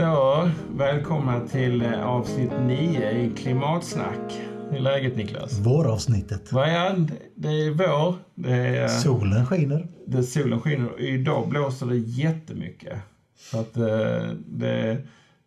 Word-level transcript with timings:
Så, 0.00 0.50
välkomna 0.76 1.40
till 1.40 1.82
eh, 1.82 2.06
avsnitt 2.06 2.50
9 2.60 3.10
i 3.10 3.30
Klimatsnack. 3.36 4.40
Hur 4.70 4.76
är 4.76 4.80
läget 4.80 5.16
Niklas? 5.16 5.58
Våravsnittet. 5.58 6.52
Är 6.52 7.06
det? 7.34 7.48
är 7.48 7.70
vår. 7.70 8.14
Det 8.34 8.52
är, 8.52 8.88
Solen 8.88 9.46
skiner. 9.46 9.88
Det, 10.06 10.22
solen 10.22 10.60
skiner. 10.60 10.92
och 10.92 11.00
Idag 11.00 11.48
blåser 11.48 11.86
det 11.86 11.96
jättemycket. 11.96 12.98
Så 13.38 13.60
att 13.60 13.76
eh, 13.76 14.28
det, 14.46 14.98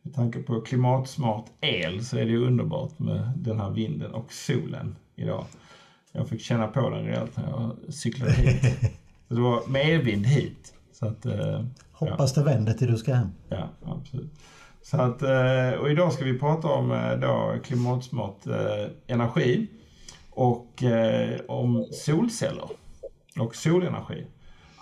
med 0.01 0.13
tanke 0.15 0.39
på 0.39 0.61
klimatsmart 0.61 1.45
el 1.61 2.05
så 2.05 2.17
är 2.17 2.25
det 2.25 2.37
underbart 2.37 2.99
med 2.99 3.31
den 3.37 3.59
här 3.59 3.69
vinden 3.69 4.13
och 4.13 4.33
solen 4.33 4.95
idag. 5.15 5.45
Jag 6.11 6.27
fick 6.27 6.41
känna 6.41 6.67
på 6.67 6.89
den 6.89 7.05
rejält 7.05 7.37
när 7.37 7.49
jag 7.49 7.93
cyklade 7.93 8.31
hit. 8.31 8.61
Så 9.27 9.33
det 9.35 9.41
var 9.41 9.67
medvind 9.67 10.25
hit. 10.25 10.73
Så 11.03 11.09
att, 11.09 11.25
eh, 11.25 11.65
Hoppas 11.91 12.33
det 12.33 12.43
vänder 12.43 12.73
till 12.73 12.91
du 12.91 12.97
ska 12.97 13.13
hem. 13.13 13.29
Ja, 13.49 13.69
absolut. 13.85 14.31
Så 14.81 15.01
att, 15.01 15.21
eh, 15.21 15.79
och 15.79 15.91
idag 15.91 16.13
ska 16.13 16.25
vi 16.25 16.39
prata 16.39 16.67
om 16.67 16.91
eh, 16.91 17.19
då 17.19 17.55
klimatsmart 17.63 18.45
energi 19.07 19.67
och 20.29 20.83
om 21.47 21.85
solceller 21.91 22.69
och 23.39 23.55
solenergi. 23.55 24.27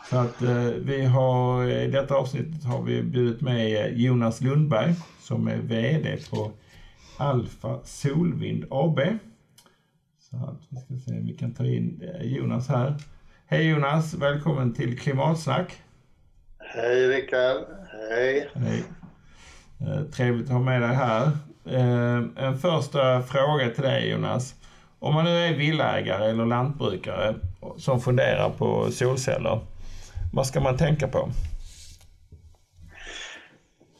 Så 0.10 0.18
att 0.18 0.42
vi 0.78 1.06
har 1.06 1.66
i 1.66 1.88
detta 1.88 2.16
avsnittet 2.16 2.64
har 2.64 2.82
vi 2.84 3.04
bjudit 3.04 3.42
med 3.42 3.98
Jonas 4.00 4.42
Lundberg 4.42 4.96
som 5.22 5.48
är 5.48 5.58
VD 5.58 6.18
på 6.30 6.52
Alfa 7.18 7.80
Solvind 7.84 8.66
AB. 8.70 9.00
Så 10.20 10.36
att 10.36 10.62
vi 10.70 10.78
ska 10.78 11.12
se 11.12 11.20
om 11.20 11.28
vi 11.28 11.34
kan 11.34 11.54
ta 11.54 11.66
in 11.66 12.04
Jonas 12.22 12.68
här. 12.68 12.96
Hej 13.46 13.68
Jonas, 13.68 14.14
välkommen 14.14 14.74
till 14.74 15.00
Klimatsnack. 15.00 15.82
Hej 16.74 17.08
Rickard. 17.08 17.64
Hej. 17.92 18.50
Hej. 18.54 18.84
Eh, 19.82 20.04
trevligt 20.04 20.46
att 20.46 20.54
ha 20.54 20.60
med 20.60 20.82
dig 20.82 20.96
här. 20.96 21.32
Eh, 21.66 22.46
en 22.46 22.58
första 22.58 23.22
fråga 23.22 23.70
till 23.70 23.84
dig 23.84 24.10
Jonas. 24.10 24.56
Om 25.00 25.14
man 25.14 25.26
nu 25.26 25.38
är 25.38 25.54
villägare 25.54 26.30
eller 26.30 26.46
lantbrukare 26.46 27.36
som 27.78 28.02
funderar 28.02 28.50
på 28.50 28.92
solceller, 28.92 29.60
vad 30.34 30.48
ska 30.48 30.60
man 30.60 30.78
tänka 30.78 31.08
på? 31.08 31.30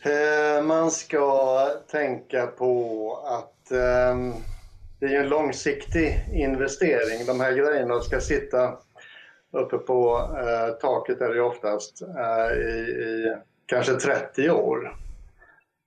Eh, 0.04 0.64
man 0.64 0.92
ska 0.92 1.68
tänka 1.92 2.48
på 2.48 3.14
att 3.26 3.70
det 5.00 5.16
är 5.16 5.20
en 5.22 5.30
långsiktig 5.30 6.26
investering. 6.34 7.26
De 7.28 7.40
här 7.40 7.52
grejerna 7.52 8.00
ska 8.00 8.20
sitta 8.20 8.78
uppe 9.52 9.78
på 9.78 10.30
eh, 10.38 10.74
taket 10.74 11.22
är 11.22 11.34
det 11.34 11.42
oftast 11.42 12.02
eh, 12.02 12.58
i, 12.58 12.80
i, 12.92 13.36
kanske 13.66 13.94
30 13.94 14.50
år. 14.50 14.98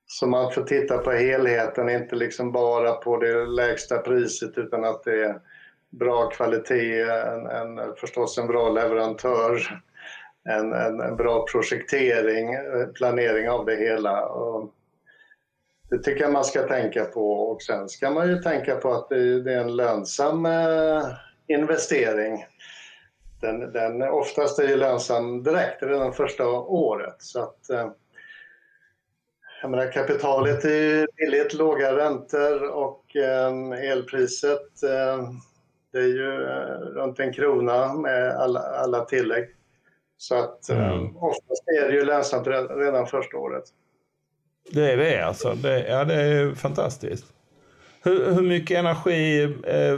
Så 0.07 0.27
man 0.27 0.53
får 0.53 0.63
titta 0.63 0.99
på 0.99 1.11
helheten, 1.11 1.89
inte 1.89 2.17
liksom 2.17 2.53
bara 2.53 2.93
på 2.93 3.17
det 3.17 3.47
lägsta 3.47 3.99
priset 3.99 4.59
utan 4.59 4.85
att 4.85 5.05
det 5.05 5.25
är 5.25 5.41
bra 5.91 6.31
kvalitet, 6.31 7.03
en, 7.03 7.47
en, 7.47 7.95
förstås 7.97 8.39
en 8.39 8.47
bra 8.47 8.71
leverantör, 8.71 9.83
en, 10.49 10.73
en, 10.73 11.01
en 11.01 11.17
bra 11.17 11.47
projektering, 11.53 12.55
eh, 12.55 12.87
planering 12.95 13.51
av 13.51 13.67
det 13.67 13.77
hela. 13.77 14.27
Och 14.27 14.75
det 15.91 15.99
tycker 15.99 16.23
jag 16.23 16.33
man 16.33 16.45
ska 16.45 16.63
tänka 16.63 17.05
på 17.05 17.33
och 17.33 17.63
sen 17.63 17.89
ska 17.89 18.11
man 18.11 18.29
ju 18.29 18.37
tänka 18.37 18.77
på 18.77 18.93
att 18.93 19.09
det, 19.09 19.43
det 19.43 19.53
är 19.53 19.61
en 19.61 19.77
lönsam 19.77 20.47
eh, 20.47 21.07
investering 21.47 22.45
den, 23.45 23.73
den 23.73 24.03
oftast 24.03 24.59
är 24.59 24.69
ju 24.69 24.77
lönsam 24.77 25.43
direkt, 25.43 25.83
redan 25.83 26.13
första 26.13 26.49
året. 26.49 27.17
Så 27.19 27.43
att, 27.43 27.71
eh, 27.71 27.91
jag 29.63 29.71
menar, 29.71 29.93
kapitalet 29.93 30.65
är 30.65 31.09
billigt, 31.17 31.55
låga 31.55 31.97
räntor 31.97 32.69
och 32.71 33.17
eh, 33.17 33.91
elpriset 33.91 34.83
eh, 34.83 35.29
det 35.93 35.99
är 35.99 36.09
ju 36.09 36.31
runt 36.95 37.21
en 37.21 37.33
krona 37.33 37.95
med 37.95 38.37
alla, 38.37 38.61
alla 38.61 39.05
tillägg. 39.05 39.49
Så 40.17 40.35
att 40.35 40.69
mm. 40.69 41.17
oftast 41.17 41.69
är 41.83 41.89
det 41.89 41.95
ju 41.95 42.05
lönsamt 42.05 42.47
redan 42.71 43.07
första 43.07 43.37
året. 43.37 43.65
Det 44.73 44.93
är 44.93 44.97
det 44.97 45.21
alltså? 45.21 45.55
Det, 45.55 45.89
ja, 45.89 46.05
det 46.05 46.15
är 46.15 46.55
fantastiskt. 46.55 47.27
Hur, 48.03 48.35
hur 48.35 48.43
mycket 48.43 48.79
energi 48.79 49.55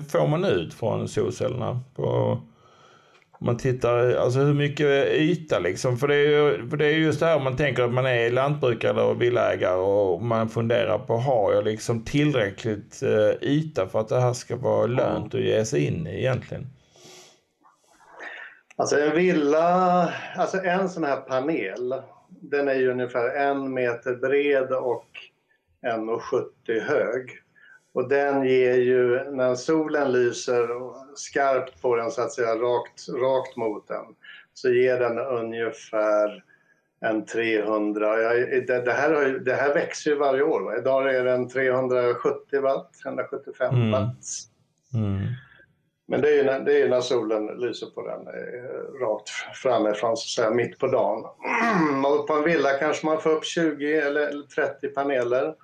får 0.08 0.28
man 0.28 0.44
ut 0.44 0.74
från 0.74 1.08
solcellerna? 1.08 1.80
På 1.94 2.38
om 3.38 3.46
man 3.46 3.56
tittar, 3.56 4.14
alltså 4.14 4.38
hur 4.38 4.54
mycket 4.54 5.12
yta 5.12 5.58
liksom. 5.58 5.98
För 5.98 6.08
det, 6.08 6.14
är 6.14 6.28
ju, 6.28 6.68
för 6.68 6.76
det 6.76 6.86
är 6.86 6.98
just 6.98 7.20
det 7.20 7.26
här 7.26 7.40
man 7.40 7.56
tänker 7.56 7.82
att 7.82 7.92
man 7.92 8.06
är 8.06 8.30
lantbrukare 8.30 8.90
eller 8.90 9.14
villägare 9.14 9.76
och 9.76 10.22
man 10.22 10.48
funderar 10.48 10.98
på, 10.98 11.16
har 11.16 11.52
jag 11.52 11.64
liksom 11.64 12.04
tillräckligt 12.04 13.02
uh, 13.02 13.48
yta 13.48 13.88
för 13.88 14.00
att 14.00 14.08
det 14.08 14.20
här 14.20 14.32
ska 14.32 14.56
vara 14.56 14.86
lönt 14.86 15.34
att 15.34 15.40
ge 15.40 15.64
sig 15.64 15.84
in 15.84 16.06
i 16.06 16.18
egentligen? 16.18 16.66
Alltså 18.76 19.00
en 19.00 19.16
villa, 19.16 20.12
alltså 20.36 20.62
en 20.64 20.88
sån 20.88 21.04
här 21.04 21.16
panel, 21.16 21.94
den 22.28 22.68
är 22.68 22.74
ju 22.74 22.90
ungefär 22.90 23.36
en 23.36 23.74
meter 23.74 24.14
bred 24.14 24.72
och 24.72 25.08
1,70 25.86 26.80
hög. 26.80 27.30
Och 27.96 28.08
den 28.08 28.44
ger 28.44 28.74
ju, 28.74 29.30
när 29.30 29.54
solen 29.54 30.12
lyser 30.12 30.68
skarpt 31.14 31.82
på 31.82 31.96
den 31.96 32.10
så 32.10 32.22
att 32.22 32.32
säga, 32.32 32.54
rakt, 32.54 33.08
rakt 33.08 33.56
mot 33.56 33.88
den, 33.88 34.04
så 34.54 34.70
ger 34.70 34.98
den 34.98 35.18
ungefär 35.18 36.44
en 37.00 37.26
300, 37.26 38.22
ja, 38.22 38.32
det, 38.60 38.84
det, 38.84 38.92
här 38.92 39.26
ju, 39.26 39.38
det 39.38 39.54
här 39.54 39.74
växer 39.74 40.10
ju 40.10 40.16
varje 40.16 40.42
år. 40.42 40.60
Va? 40.60 40.76
Idag 40.78 41.14
är 41.14 41.24
den 41.24 41.48
370 41.48 42.60
watt, 42.60 42.90
175 43.04 43.74
mm. 43.74 43.90
watt. 43.90 44.24
Mm. 44.94 45.18
Men 46.08 46.20
det 46.20 46.28
är, 46.28 46.34
ju 46.34 46.44
när, 46.44 46.60
det 46.60 46.82
är 46.82 46.88
när 46.88 47.00
solen 47.00 47.46
lyser 47.46 47.86
på 47.86 48.08
den 48.08 48.26
eh, 48.26 49.06
rakt 49.06 49.28
framifrån, 49.62 50.16
så 50.16 50.42
att 50.42 50.46
säga, 50.46 50.56
mitt 50.56 50.78
på 50.78 50.86
dagen. 50.86 51.24
Och 52.04 52.26
på 52.26 52.34
en 52.34 52.44
villa 52.44 52.72
kanske 52.78 53.06
man 53.06 53.20
får 53.20 53.30
upp 53.30 53.44
20 53.44 53.96
eller 53.96 54.42
30 54.42 54.88
paneler. 54.88 55.54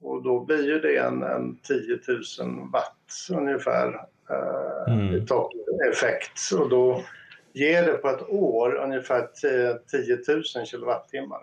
Och 0.00 0.22
då 0.22 0.44
blir 0.44 0.66
ju 0.66 0.80
det 0.80 0.96
en, 0.96 1.22
en 1.22 1.58
10 1.62 1.98
000 2.40 2.70
watt 2.72 3.38
ungefär 3.38 3.86
eh, 4.30 4.94
mm. 4.94 5.26
effekt. 5.92 6.52
Och 6.60 6.68
då 6.68 7.02
ger 7.52 7.82
det 7.82 7.92
på 7.92 8.08
ett 8.08 8.28
år 8.28 8.74
ungefär 8.74 9.26
10 9.90 10.34
000 10.56 10.66
kilowattimmar. 10.66 11.40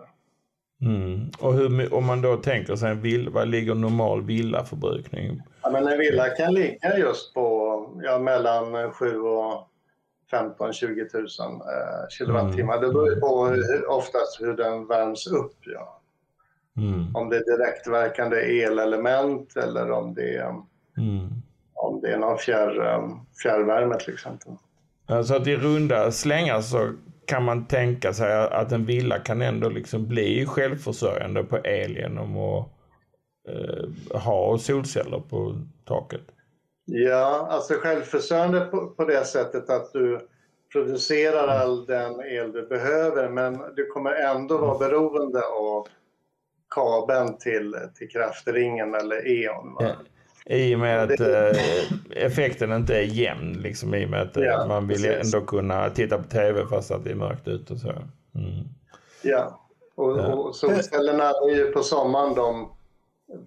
Mm. 0.81 1.29
Och 1.39 1.53
hur, 1.53 1.93
om 1.93 2.05
man 2.05 2.21
då 2.21 2.38
tänker 2.38 2.75
sig 2.75 2.91
en 2.91 3.01
villa, 3.01 3.31
vad 3.31 3.47
ligger 3.47 3.75
normal 3.75 4.21
villaförbrukning? 4.21 5.41
Ja, 5.61 5.69
men 5.69 5.87
en 5.87 5.97
villa 5.97 6.29
kan 6.29 6.53
ligga 6.53 6.97
just 6.97 7.33
på 7.33 7.75
ja, 8.03 8.19
mellan 8.19 8.91
7 8.91 9.19
och 9.19 9.67
15-20 10.31 11.13
000 11.13 11.25
eh, 11.61 12.07
kilowattimmar. 12.09 12.77
Mm. 12.77 12.87
Det 12.87 12.93
beror 12.93 13.19
på 13.19 13.57
oftast 13.93 14.41
hur 14.41 14.53
den 14.53 14.87
värms 14.87 15.27
upp. 15.27 15.57
Ja. 15.66 15.94
Mm. 16.77 17.15
Om 17.15 17.29
det 17.29 17.37
är 17.37 17.57
direktverkande 17.57 18.63
elelement 18.63 19.55
eller 19.55 19.91
om 19.91 20.13
det 20.13 20.35
är, 20.35 20.49
mm. 20.97 21.29
om 21.73 22.01
det 22.01 22.13
är 22.13 22.17
någon 22.17 22.37
fjärr, 22.37 23.01
fjärrvärme 23.43 23.95
till 23.99 24.13
exempel. 24.13 24.53
Så 25.25 25.35
att 25.35 25.47
i 25.47 25.55
runda 25.55 26.11
slängar 26.11 26.61
så 26.61 26.91
kan 27.25 27.43
man 27.43 27.65
tänka 27.65 28.13
sig 28.13 28.47
att 28.51 28.71
en 28.71 28.85
villa 28.85 29.19
kan 29.19 29.41
ändå 29.41 29.69
liksom 29.69 30.07
bli 30.07 30.45
självförsörjande 30.45 31.43
på 31.43 31.57
el 31.57 31.97
genom 31.97 32.37
att 32.37 32.67
eh, 33.47 34.19
ha 34.19 34.57
solceller 34.57 35.19
på 35.19 35.55
taket? 35.85 36.21
Ja, 36.85 37.47
alltså 37.49 37.73
självförsörjande 37.73 38.59
på, 38.59 38.87
på 38.87 39.05
det 39.05 39.25
sättet 39.25 39.69
att 39.69 39.93
du 39.93 40.28
producerar 40.71 41.47
all 41.47 41.85
den 41.85 42.21
el 42.21 42.51
du 42.51 42.67
behöver 42.67 43.29
men 43.29 43.61
du 43.75 43.85
kommer 43.85 44.11
ändå 44.11 44.57
vara 44.57 44.78
beroende 44.78 45.41
av 45.41 45.87
kabeln 46.70 47.38
till, 47.38 47.76
till 47.97 48.09
kraftringen 48.09 48.96
eller 48.96 49.28
E.ON. 49.28 49.76
Ja. 49.79 49.96
I 50.46 50.76
och 50.76 50.79
med 50.79 51.03
att 51.03 51.17
det... 51.17 51.50
Eh, 51.50 52.26
effekten 52.26 52.72
inte 52.72 52.97
är 52.97 53.02
jämn, 53.02 53.53
liksom, 53.53 53.96
i 53.96 54.06
och 54.06 54.09
med 54.09 54.22
att 54.22 54.38
eh, 54.38 54.44
ja, 54.44 54.66
man 54.67 54.88
vill 54.88 55.03
precis. 55.03 55.34
ändå 55.34 55.46
kunna 55.46 55.90
titta 55.90 56.17
på 56.17 56.23
TV 56.23 56.67
fast 56.67 56.91
att 56.91 57.03
det 57.03 57.12
är 57.12 57.16
mörkt 57.16 57.47
ute 57.47 57.73
och 57.73 57.79
så. 57.79 57.90
Mm. 57.90 58.06
Ja, 59.22 59.59
och, 59.96 60.20
ja. 60.20 60.34
och 60.34 60.56
solcellerna 60.56 61.29
är 61.29 61.56
ju 61.56 61.72
på 61.72 61.84
sommaren 61.84 62.35
de 62.35 62.72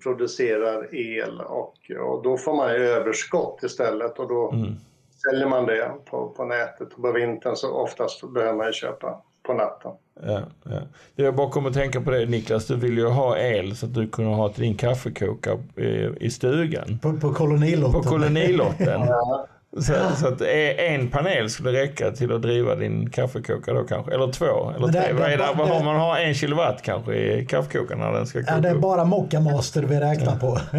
producerar 0.03 0.95
el 0.95 1.41
och, 1.41 1.91
och 2.01 2.23
då 2.23 2.37
får 2.37 2.57
man 2.57 2.75
ju 2.75 2.81
överskott 2.81 3.63
istället 3.63 4.19
och 4.19 4.29
då 4.29 4.51
mm. 4.51 4.75
säljer 5.23 5.47
man 5.47 5.67
det 5.67 5.93
på, 6.05 6.29
på 6.29 6.45
nätet 6.45 6.93
och 6.93 7.03
på 7.03 7.13
vintern 7.13 7.57
så 7.57 7.71
oftast 7.71 8.33
behöver 8.33 8.55
man 8.55 8.67
ju 8.67 8.73
köpa 8.73 9.23
på 9.49 9.55
natten. 9.55 9.91
Ja, 10.27 10.41
ja. 10.65 10.81
Jag 11.17 11.35
bara 11.35 11.51
kommer 11.51 11.69
att 11.69 11.75
tänka 11.77 12.01
på 12.01 12.11
det 12.11 12.27
Niklas, 12.27 12.67
du 12.67 12.77
vill 12.77 12.99
ju 12.99 13.07
ha 13.09 13.39
el 13.39 13.77
så 13.77 13.87
att 13.87 13.95
du 13.95 14.09
kunde 14.09 14.31
ha 14.35 14.49
till 14.49 14.63
din 14.63 14.75
kaffekokare 14.77 15.59
i, 15.77 16.09
i 16.27 16.31
stugan. 16.31 16.99
På, 17.03 17.13
på 17.13 17.35
kolonilotten. 17.35 18.03
På 18.03 18.09
kolonilotten. 18.09 19.01
ja. 19.09 19.47
Så, 19.77 19.93
så 20.17 20.29
att 20.29 20.41
en 20.79 21.09
panel 21.09 21.51
skulle 21.51 21.73
räcka 21.83 22.11
till 22.11 22.33
att 22.33 22.43
driva 22.43 22.75
din 22.75 23.11
kaffekokare 23.11 23.75
då 23.79 23.85
kanske? 23.85 24.15
Eller 24.15 24.33
två? 24.33 24.71
Eller 24.77 24.89
tre? 24.89 25.01
det- 25.01 25.13
Vad 25.13 25.31
är 25.33 25.37
det? 25.39 25.49
Vad 25.57 25.69
har 25.69 25.85
man 25.85 25.97
har 25.97 26.19
en 26.19 26.35
kilowatt 26.35 26.83
kanske 26.83 27.15
i 27.15 27.47
kaffekokaren 27.47 28.01
när 28.01 28.13
den 28.13 28.27
ska 28.27 28.39
koka 28.41 28.53
Ja, 28.55 28.61
det 28.61 28.69
är 28.69 28.75
upp? 28.75 28.81
bara 28.81 29.05
Mocca 29.05 29.41
Master 29.41 29.83
vi 29.83 30.01
räknar 30.01 30.37
på. 30.37 30.59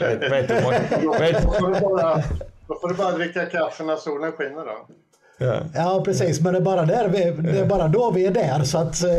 Vet, 0.00 0.22
vet 0.32 0.50
vet, 0.50 0.62
Då 1.02 1.50
får 1.52 1.74
du 1.74 1.80
bara, 1.80 2.16
då 2.68 2.74
får 2.80 2.88
du 2.88 2.94
bara 2.94 3.12
dricka 3.12 3.46
kaffe 3.46 3.84
när 3.84 3.96
solen 3.96 4.32
skiner 4.32 4.64
då. 4.64 4.86
Ja. 5.42 5.60
Ja, 5.74 6.02
precis. 6.04 6.40
Men 6.40 6.52
det 6.52 6.58
är 6.58 6.62
bara, 6.62 6.84
där 6.84 7.08
vi, 7.08 7.42
det 7.52 7.58
är 7.58 7.66
bara 7.66 7.88
då 7.88 8.10
vi 8.10 8.26
är 8.26 8.30
där. 8.30 8.64
Så 8.64 8.78
att, 8.78 9.04
eh, 9.04 9.10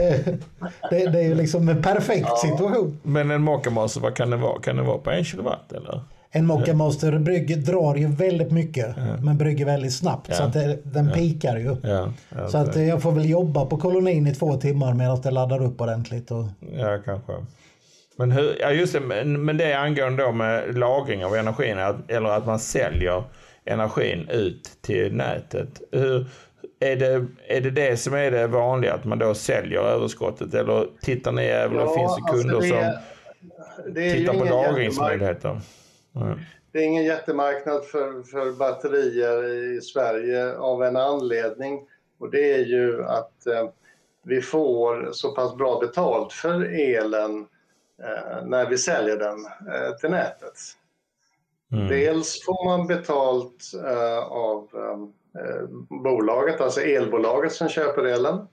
det, 0.89 1.07
det 1.07 1.19
är 1.19 1.27
ju 1.27 1.35
liksom 1.35 1.69
en 1.69 1.81
perfekt 1.81 2.37
situation. 2.37 2.99
Men 3.03 3.31
en 3.31 3.41
mockamaster, 3.41 4.01
vad 4.01 4.15
kan 4.15 4.29
det 4.29 4.37
vara? 4.37 4.61
Kan 4.61 4.75
det 4.75 4.83
vara 4.83 4.97
på 4.97 5.11
en 5.11 5.23
kilowatt 5.23 5.73
eller? 5.73 6.01
En 6.35 6.45
Mocca 6.45 6.73
Master 6.73 7.19
brygg, 7.19 7.65
drar 7.65 7.95
ju 7.95 8.07
väldigt 8.07 8.51
mycket, 8.51 8.95
men 9.23 9.37
brygger 9.37 9.65
väldigt 9.65 9.93
snabbt. 9.93 10.27
Ja. 10.29 10.35
Så 10.35 10.43
att 10.43 10.53
det, 10.53 10.77
den 10.83 11.11
pikar 11.11 11.57
ju. 11.57 11.75
Ja, 11.83 12.13
ja, 12.29 12.47
Så 12.47 12.57
att 12.57 12.75
eh, 12.75 12.87
jag 12.87 13.01
får 13.01 13.11
väl 13.11 13.29
jobba 13.29 13.65
på 13.65 13.77
kolonin 13.77 14.27
i 14.27 14.35
två 14.35 14.57
timmar 14.57 14.93
medan 14.93 15.21
det 15.21 15.31
laddar 15.31 15.63
upp 15.63 15.81
ordentligt. 15.81 16.31
Och, 16.31 16.45
ja 16.59 16.97
kanske. 17.05 17.33
Men, 18.17 18.31
hur, 18.31 18.57
ja, 18.59 18.71
just 18.71 18.93
det, 18.93 18.99
men, 18.99 19.45
men 19.45 19.57
det 19.57 19.71
är 19.71 19.77
angående 19.77 20.23
då 20.23 20.31
med 20.31 20.77
lagring 20.77 21.25
av 21.25 21.35
energin, 21.35 21.79
att, 21.79 22.11
eller 22.11 22.29
att 22.29 22.45
man 22.45 22.59
säljer 22.59 23.23
energin 23.65 24.29
ut 24.29 24.63
till 24.81 25.15
nätet. 25.15 25.81
Hur, 25.91 26.25
är, 26.79 26.95
det, 26.95 27.25
är 27.47 27.61
det 27.61 27.71
det 27.71 27.97
som 27.97 28.13
är 28.13 28.31
det 28.31 28.47
vanliga, 28.47 28.93
att 28.93 29.05
man 29.05 29.19
då 29.19 29.33
säljer 29.33 29.81
överskottet? 29.81 30.53
Eller 30.53 30.87
tittar 31.01 31.31
ni 31.31 31.43
även, 31.43 31.77
Ja, 31.77 31.95
finns 31.95 32.15
det 32.15 32.23
alltså 32.23 32.33
kunder 32.33 32.61
det 32.61 32.67
som 32.67 33.93
det 33.93 34.13
tittar 34.13 34.33
på 34.33 34.45
lagringsmöjligheter? 34.45 35.61
Nej. 36.11 36.35
Det 36.71 36.79
är 36.79 36.83
ingen 36.83 37.03
jättemarknad 37.03 37.85
för, 37.85 38.23
för 38.23 38.51
batterier 38.51 39.43
i 39.43 39.81
Sverige 39.81 40.57
av 40.57 40.83
en 40.83 40.97
anledning. 40.97 41.87
Och 42.19 42.31
det 42.31 42.53
är 42.53 42.65
ju 42.65 43.03
att 43.03 43.47
eh, 43.47 43.69
vi 44.23 44.41
får 44.41 45.09
så 45.11 45.35
pass 45.35 45.55
bra 45.55 45.79
betalt 45.79 46.33
för 46.33 46.63
elen 46.63 47.47
eh, 48.03 48.45
när 48.45 48.69
vi 48.69 48.77
säljer 48.77 49.17
den 49.17 49.45
eh, 49.73 49.95
till 49.95 50.09
nätet. 50.09 50.53
Mm. 51.73 51.87
Dels 51.87 52.45
får 52.45 52.65
man 52.65 52.87
betalt 52.87 53.71
eh, 53.85 54.23
av 54.27 54.67
eh, 54.73 55.67
bolaget, 56.03 56.61
alltså 56.61 56.81
elbolaget 56.81 57.51
som 57.51 57.69
köper 57.69 58.03
elen. 58.03 58.47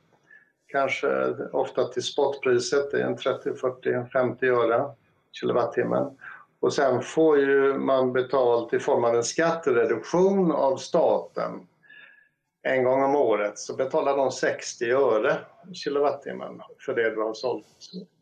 Kanske 0.67 1.09
ofta 1.53 1.85
till 1.85 2.03
spotpriset, 2.03 2.91
det 2.91 3.03
är 3.03 3.07
en 3.07 3.17
30, 3.17 3.55
40, 3.55 4.11
50 4.13 4.47
öre 4.47 4.85
kilowattimmen. 5.33 6.17
Och 6.61 6.73
sen 6.73 7.03
får 7.03 7.39
ju 7.39 7.79
man 7.79 8.13
betalt 8.13 8.75
i 8.75 8.79
form 8.79 9.05
av 9.05 9.15
en 9.15 9.25
skattereduktion 9.25 10.53
av 10.53 10.77
staten. 10.77 11.67
En 12.63 12.85
gång 12.85 13.03
om 13.03 13.17
året 13.17 13.59
så 13.59 13.77
betalar 13.77 14.17
de 14.17 14.31
60 14.31 14.91
öre 14.91 15.37
kilowattimmen 15.73 16.61
för 16.87 16.95
det 16.95 17.11
du 17.11 17.21
har 17.21 17.35
sålt 17.35 17.67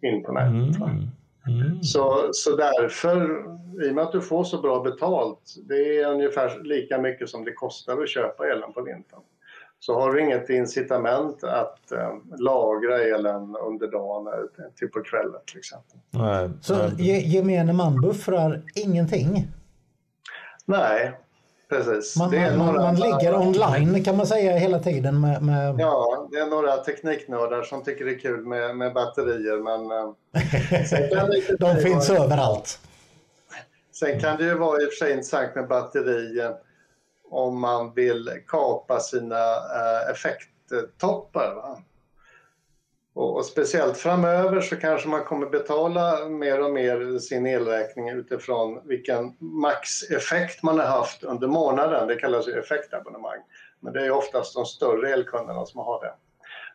in 0.02 0.24
på 0.24 0.32
nätet. 0.32 0.80
Mm. 0.80 1.10
Mm. 1.46 1.82
Så, 1.82 2.28
så 2.32 2.56
därför, 2.56 3.44
i 3.86 3.90
och 3.90 3.94
med 3.94 4.04
att 4.04 4.12
du 4.12 4.20
får 4.20 4.44
så 4.44 4.60
bra 4.60 4.80
betalt, 4.82 5.54
det 5.68 5.98
är 5.98 6.06
ungefär 6.12 6.60
lika 6.64 6.98
mycket 6.98 7.28
som 7.28 7.44
det 7.44 7.52
kostar 7.52 8.02
att 8.02 8.08
köpa 8.08 8.46
elen 8.48 8.72
på 8.72 8.82
vintern. 8.82 9.20
Så 9.80 10.00
har 10.00 10.12
du 10.12 10.20
inget 10.20 10.50
incitament 10.50 11.44
att 11.44 11.92
eh, 11.92 12.14
lagra 12.38 12.98
elen 12.98 13.56
under 13.56 13.86
dagen, 13.86 14.28
till 14.78 14.88
på 14.88 15.02
kvällen 15.02 15.40
till 15.46 15.58
exempel. 15.58 15.98
Nej, 16.10 16.50
så 16.60 16.74
ge- 16.98 17.20
gemene 17.26 17.72
man 17.72 18.00
buffrar 18.00 18.62
ingenting. 18.74 19.48
Nej, 20.64 21.18
precis. 21.68 22.16
Man, 22.16 22.30
några- 22.30 22.82
man 22.82 22.94
ligger 22.96 23.34
online 23.38 24.04
kan 24.04 24.16
man 24.16 24.26
säga 24.26 24.52
hela 24.58 24.78
tiden 24.78 25.20
med... 25.20 25.42
med 25.42 25.74
Ja, 25.80 26.28
det 26.32 26.38
är 26.38 26.46
några 26.46 26.76
tekniknördar 26.76 27.62
som 27.62 27.84
tycker 27.84 28.04
det 28.04 28.10
är 28.14 28.18
kul 28.18 28.46
med, 28.46 28.76
med 28.76 28.92
batterier, 28.94 29.62
men 29.62 29.90
eh, 29.90 31.56
de 31.58 31.82
finns 31.82 32.08
vara- 32.08 32.24
överallt. 32.24 32.78
Sen 33.92 34.20
kan 34.20 34.36
det 34.36 34.44
ju 34.44 34.54
vara 34.54 34.82
i 34.82 34.86
och 34.86 34.88
för 34.92 35.04
sig 35.04 35.12
intressant 35.12 35.54
med 35.54 35.68
batterier 35.68 36.54
om 37.30 37.60
man 37.60 37.94
vill 37.94 38.30
kapa 38.46 39.00
sina 39.00 39.36
eh, 39.54 40.10
effekttoppar. 40.10 41.54
Va? 41.54 41.78
Och, 43.18 43.36
och 43.36 43.44
speciellt 43.44 43.96
framöver 43.98 44.60
så 44.60 44.76
kanske 44.76 45.08
man 45.08 45.24
kommer 45.24 45.46
betala 45.46 46.28
mer 46.28 46.64
och 46.64 46.70
mer 46.70 47.18
sin 47.18 47.46
elräkning 47.46 48.08
utifrån 48.08 48.80
vilken 48.84 49.36
maxeffekt 49.38 50.62
man 50.62 50.78
har 50.78 50.86
haft 50.86 51.24
under 51.24 51.48
månaden. 51.48 52.08
Det 52.08 52.16
kallas 52.16 52.48
ju 52.48 52.52
effektabonnemang. 52.52 53.38
Men 53.80 53.92
det 53.92 54.06
är 54.06 54.10
oftast 54.10 54.54
de 54.54 54.64
större 54.64 55.12
elkunderna 55.12 55.66
som 55.66 55.80
har 55.80 56.00
det. 56.00 56.12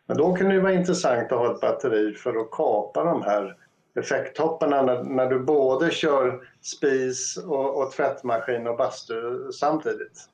Men 0.06 0.18
då 0.18 0.36
kan 0.36 0.48
det 0.48 0.54
ju 0.54 0.62
vara 0.62 0.74
intressant 0.74 1.32
att 1.32 1.38
ha 1.40 1.56
ett 1.56 1.62
batteri 1.62 2.14
för 2.14 2.36
att 2.36 2.52
kapa 2.52 3.04
de 3.04 3.22
här 3.22 3.58
effekttopparna 4.00 4.82
när, 4.82 5.04
när 5.04 5.30
du 5.30 5.40
både 5.40 5.92
kör 5.92 6.48
spis 6.62 7.38
och, 7.38 7.78
och 7.78 7.92
tvättmaskin 7.92 8.68
och 8.68 8.78
bastu 8.78 9.52
samtidigt. 9.52 10.30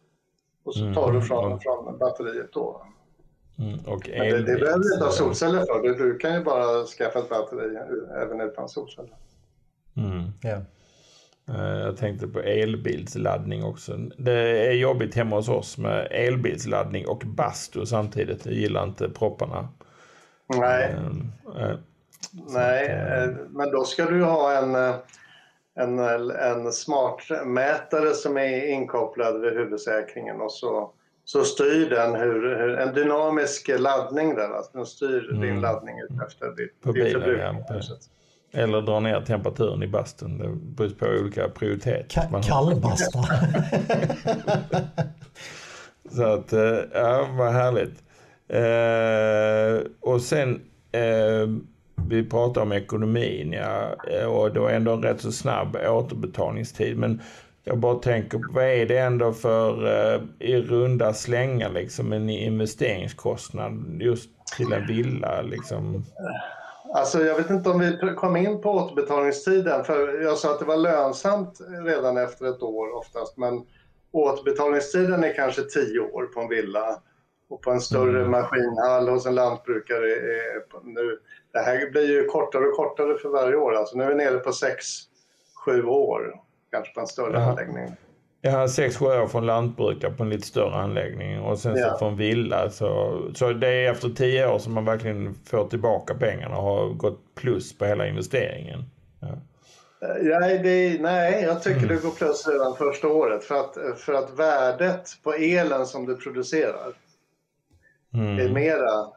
Och 0.63 0.75
så 0.75 0.94
tar 0.94 1.11
du 1.11 1.21
från, 1.21 1.45
Mm. 1.45 1.59
från 1.59 1.97
batteriet 1.97 2.53
då. 2.53 2.81
Mm. 3.59 3.79
Och 3.85 4.09
Men 4.09 4.19
det, 4.19 4.38
det 4.38 4.44
behöver 4.44 4.79
du 4.79 4.94
inte 4.94 5.06
ha 5.06 5.11
solceller 5.11 5.59
för. 5.59 5.81
Du, 5.83 5.94
du 5.94 6.17
kan 6.17 6.33
ju 6.33 6.44
bara 6.44 6.85
skaffa 6.85 7.19
ett 7.19 7.29
batteri 7.29 7.77
även 8.21 8.41
utan 8.41 8.69
solceller. 8.69 9.13
Mm. 9.97 10.23
Ja. 10.41 10.61
Eh, 11.53 11.79
Jag 11.79 11.97
tänkte 11.97 12.27
på 12.27 12.39
elbilsladdning 12.39 13.63
också. 13.63 13.97
Det 14.17 14.67
är 14.67 14.71
jobbigt 14.71 15.15
hemma 15.15 15.35
hos 15.35 15.50
oss 15.50 15.77
med 15.77 16.07
elbilsladdning 16.11 17.07
och 17.07 17.23
bastu 17.25 17.85
samtidigt. 17.85 18.45
Jag 18.45 18.56
gillar 18.56 18.83
inte 18.83 19.09
propparna. 19.09 19.67
Nej, 20.56 20.95
eh, 21.57 21.75
nej 22.53 22.88
eh, 22.88 23.29
men 23.50 23.71
då 23.71 23.83
ska 23.83 24.06
du 24.06 24.23
ha 24.23 24.53
en, 24.57 24.75
en, 25.75 26.00
en 26.29 26.71
smart 26.71 27.21
mätare 27.45 28.13
som 28.13 28.38
är 28.38 28.65
inkopplad 28.65 29.41
vid 29.41 29.53
huvudsäkringen 29.53 30.41
och 30.41 30.51
så, 30.51 30.94
så 31.31 31.44
styr 31.44 31.90
den 31.90 32.16
hur, 32.16 32.58
hur, 32.58 32.80
en 32.80 32.94
dynamisk 32.94 33.68
laddning 33.80 34.36
där. 34.36 34.50
Alltså 34.50 34.72
den 34.74 34.86
styr 34.86 35.40
din 35.42 35.62
laddning 35.62 35.96
efter 36.28 36.56
ditt, 36.56 36.81
På 36.81 36.92
din 36.92 37.12
förbrukning. 37.12 37.64
Eller 38.52 38.81
dra 38.81 39.00
ner 39.00 39.22
temperaturen 39.22 39.84
i 39.84 39.88
bastun. 39.88 40.38
Det 40.38 40.50
beror 40.50 40.90
på 40.90 41.06
olika 41.06 41.50
prioritet. 41.50 42.08
Ka-. 42.12 42.42
Kallbasta. 42.44 43.19
Så 46.12 46.24
att, 46.24 46.54
eh, 46.54 46.80
ja, 46.94 47.28
vad 47.38 47.54
härligt. 47.54 48.04
Eh, 48.48 49.92
och 50.00 50.21
sen, 50.21 50.62
eh, 50.92 51.48
vi 52.07 52.30
pratar 52.30 52.62
om 52.62 52.71
ekonomin, 52.71 53.54
ja, 53.54 53.95
eh, 54.07 54.26
och 54.26 54.54
då 54.54 54.68
ändå 54.68 54.92
en 54.92 55.04
rätt 55.04 55.21
så 55.21 55.31
snabb 55.31 55.76
återbetalningstid. 55.76 56.98
Men 56.98 57.21
jag 57.63 57.78
bara 57.78 57.95
tänker, 57.95 58.42
vad 58.54 58.63
är 58.63 58.85
det 58.85 58.97
ändå 58.97 59.33
för 59.33 59.85
eh, 59.85 60.21
i 60.39 60.61
runda 60.61 61.13
slängar 61.13 61.69
liksom 61.69 62.13
en 62.13 62.30
investeringskostnad 62.30 63.97
just 64.01 64.30
till 64.57 64.73
en 64.73 64.87
villa 64.87 65.42
liksom? 65.42 66.04
Alltså 66.94 67.21
jag 67.21 67.35
vet 67.35 67.49
inte 67.49 67.69
om 67.69 67.80
vi 67.80 68.13
kom 68.18 68.37
in 68.37 68.61
på 68.61 68.71
återbetalningstiden, 68.71 69.83
för 69.83 70.21
jag 70.21 70.37
sa 70.37 70.51
att 70.51 70.59
det 70.59 70.66
var 70.66 70.78
lönsamt 70.78 71.59
redan 71.85 72.18
efter 72.18 72.45
ett 72.45 72.63
år 72.63 72.95
oftast, 72.97 73.37
men 73.37 73.66
återbetalningstiden 74.11 75.23
är 75.23 75.33
kanske 75.33 75.61
tio 75.61 75.99
år 75.99 76.23
på 76.25 76.42
en 76.42 76.49
villa 76.49 77.01
och 77.49 77.61
på 77.61 77.71
en 77.71 77.81
större 77.81 78.28
maskinhall 78.28 79.09
hos 79.09 79.25
en 79.25 79.35
lantbrukare 79.35 80.11
är 80.11 80.59
på- 80.59 80.81
nu, 80.83 81.19
det 81.54 81.59
här 81.59 81.92
blir 81.92 82.07
ju 82.09 82.25
kortare 82.25 82.66
och 82.66 82.75
kortare 82.75 83.18
för 83.18 83.30
varje 83.30 83.56
år, 83.56 83.75
alltså 83.75 83.97
nu 83.97 84.04
är 84.04 84.09
vi 84.09 84.16
nere 84.16 84.37
på 84.37 84.51
sex, 84.51 84.85
sju 85.66 85.83
år 85.83 86.33
kanske 86.71 86.94
på 86.94 86.99
en 86.99 87.07
större 87.07 87.33
Ja. 87.33 87.40
anläggning. 87.49 87.95
Jag 88.42 88.52
har 88.52 88.68
sex 88.68 88.97
sju 88.97 89.06
år 89.06 89.28
från 89.28 89.45
lantbrukare 89.45 90.11
på 90.11 90.23
en 90.23 90.30
lite 90.30 90.47
större 90.47 90.76
anläggning 90.76 91.40
och 91.42 91.59
sen 91.59 91.78
Ja. 91.78 91.92
så 91.92 91.97
från 91.97 92.18
villa. 92.18 92.69
Så, 92.69 93.21
så 93.35 93.54
det 93.54 93.68
är 93.68 93.92
efter 93.92 94.09
tio 94.09 94.47
år 94.49 94.59
som 94.59 94.73
man 94.73 94.85
verkligen 94.85 95.35
får 95.45 95.68
tillbaka 95.68 96.14
pengarna 96.16 96.57
och 96.57 96.64
har 96.64 96.90
gått 96.90 97.35
plus 97.35 97.78
på 97.78 97.85
hela 97.85 98.07
investeringen. 98.07 98.83
Ja. 99.21 99.28
Eh, 100.07 100.40
Nej, 100.40 100.59
det, 100.64 101.02
nej, 101.02 101.44
jag 101.44 101.64
tycker 101.64 101.88
det 101.88 102.04
går 102.04 102.11
plus 102.11 102.47
redan 102.47 102.76
första 102.76 103.07
året 103.07 103.44
för 103.44 103.56
att, 103.56 103.99
för 103.99 104.14
att 104.14 104.40
värdet 104.40 105.09
på 105.23 105.33
elen 105.33 105.85
som 105.85 106.06
du 106.06 106.16
producerar 106.18 106.88
är 108.14 108.19
Mm. 108.19 108.54
mera, 108.54 109.07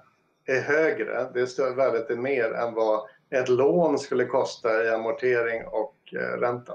är 0.46 0.60
högre, 0.60 1.30
det 1.34 1.46
större 1.46 1.74
värdet 1.74 2.10
är 2.10 2.16
mer 2.16 2.52
än 2.52 2.74
vad 2.74 3.00
ett 3.30 3.48
lån 3.48 3.98
skulle 3.98 4.24
kosta 4.24 4.84
i 4.84 4.88
amortering 4.90 5.62
och 5.66 5.96
eh, 6.12 6.40
ränta. 6.40 6.72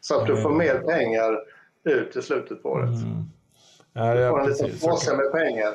Så 0.00 0.20
att 0.20 0.26
du 0.26 0.36
får 0.42 0.50
mer 0.50 0.78
pengar 0.78 1.38
ut 1.84 2.16
i 2.16 2.22
slutet 2.22 2.62
på 2.62 2.68
året. 2.68 2.90
Mm. 2.90 3.24
Ja, 3.92 4.14
Du 4.14 4.28
får 4.28 4.40
en 4.40 4.46
liten 4.48 4.70
påse 4.90 5.16
med 5.16 5.32
pengar. 5.32 5.74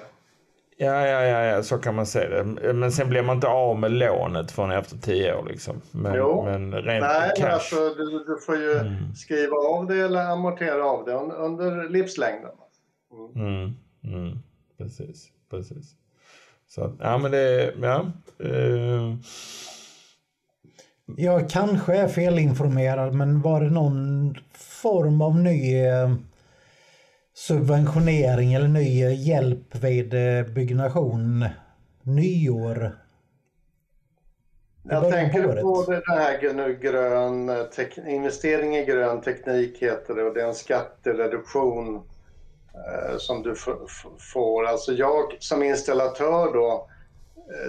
Ja, 0.82 1.08
ja, 1.08 1.22
ja, 1.26 1.44
ja, 1.46 1.64
så 1.64 1.78
kan 1.78 1.96
man 1.96 2.06
säga 2.06 2.44
det. 2.44 2.74
Men 2.74 2.92
sen 2.92 3.10
blir 3.10 3.22
man 3.22 3.36
inte 3.36 3.48
av 3.48 3.80
med 3.80 3.92
lånet 3.92 4.52
förrän 4.52 4.72
efter 4.72 4.98
tio 4.98 5.36
år. 5.36 5.46
Liksom. 5.50 5.82
Men, 5.92 6.16
Jo. 6.16 6.44
men 6.46 6.74
rent 6.74 7.02
Nej, 7.02 7.32
cash. 7.38 7.54
alltså, 7.54 7.76
du, 7.76 8.24
du 8.28 8.40
får 8.46 8.58
ju 8.58 8.72
Mm. 8.72 9.16
skriva 9.16 9.56
av 9.58 9.88
det 9.88 10.00
eller 10.00 10.26
amortera 10.32 10.86
av 10.86 11.06
det 11.06 11.12
un- 11.12 11.32
under 11.36 11.90
livslängden. 11.90 12.52
Mm, 13.36 13.76
mm, 14.04 14.40
precis, 14.78 15.28
precis. 15.50 15.86
Så 16.68 16.92
ja 17.00 17.18
men 17.18 17.32
det, 17.32 17.74
ja. 17.82 18.06
Eh, 18.44 19.14
Jag 21.18 21.50
kanske 21.50 21.98
är 21.98 22.08
felinformerad, 22.08 23.14
men 23.14 23.42
var 23.42 23.62
det 23.62 23.70
någon 23.70 24.36
form 24.54 25.22
av 25.22 25.36
ny 25.36 25.86
eh, 25.86 26.12
subventionering 27.34 28.54
eller 28.54 28.68
ny 28.68 29.14
hjälp 29.14 29.76
vid 29.76 30.14
eh, 30.14 30.46
byggnation 30.46 31.46
nyår? 32.04 32.92
Jag 34.84 35.04
på 35.04 35.12
tänker 35.12 35.48
året. 35.48 35.62
på 35.62 35.86
det 35.88 36.04
här 36.08 36.54
nu 36.54 36.78
grön, 36.82 37.50
eh, 37.50 38.14
investering 38.14 38.76
i 38.76 38.86
grön 38.86 39.22
teknik 39.22 39.82
heter 39.82 40.16
det 40.16 40.24
och 40.24 40.34
det 40.34 40.42
är 40.42 40.48
en 40.48 40.54
skattereduktion 40.54 41.96
eh, 41.96 43.18
som 43.18 43.44
du 43.44 43.56
får. 44.34 44.66
Alltså 44.66 44.92
jag 44.94 45.38
som 45.40 45.64
installatör 45.64 46.54
då, 46.54 46.90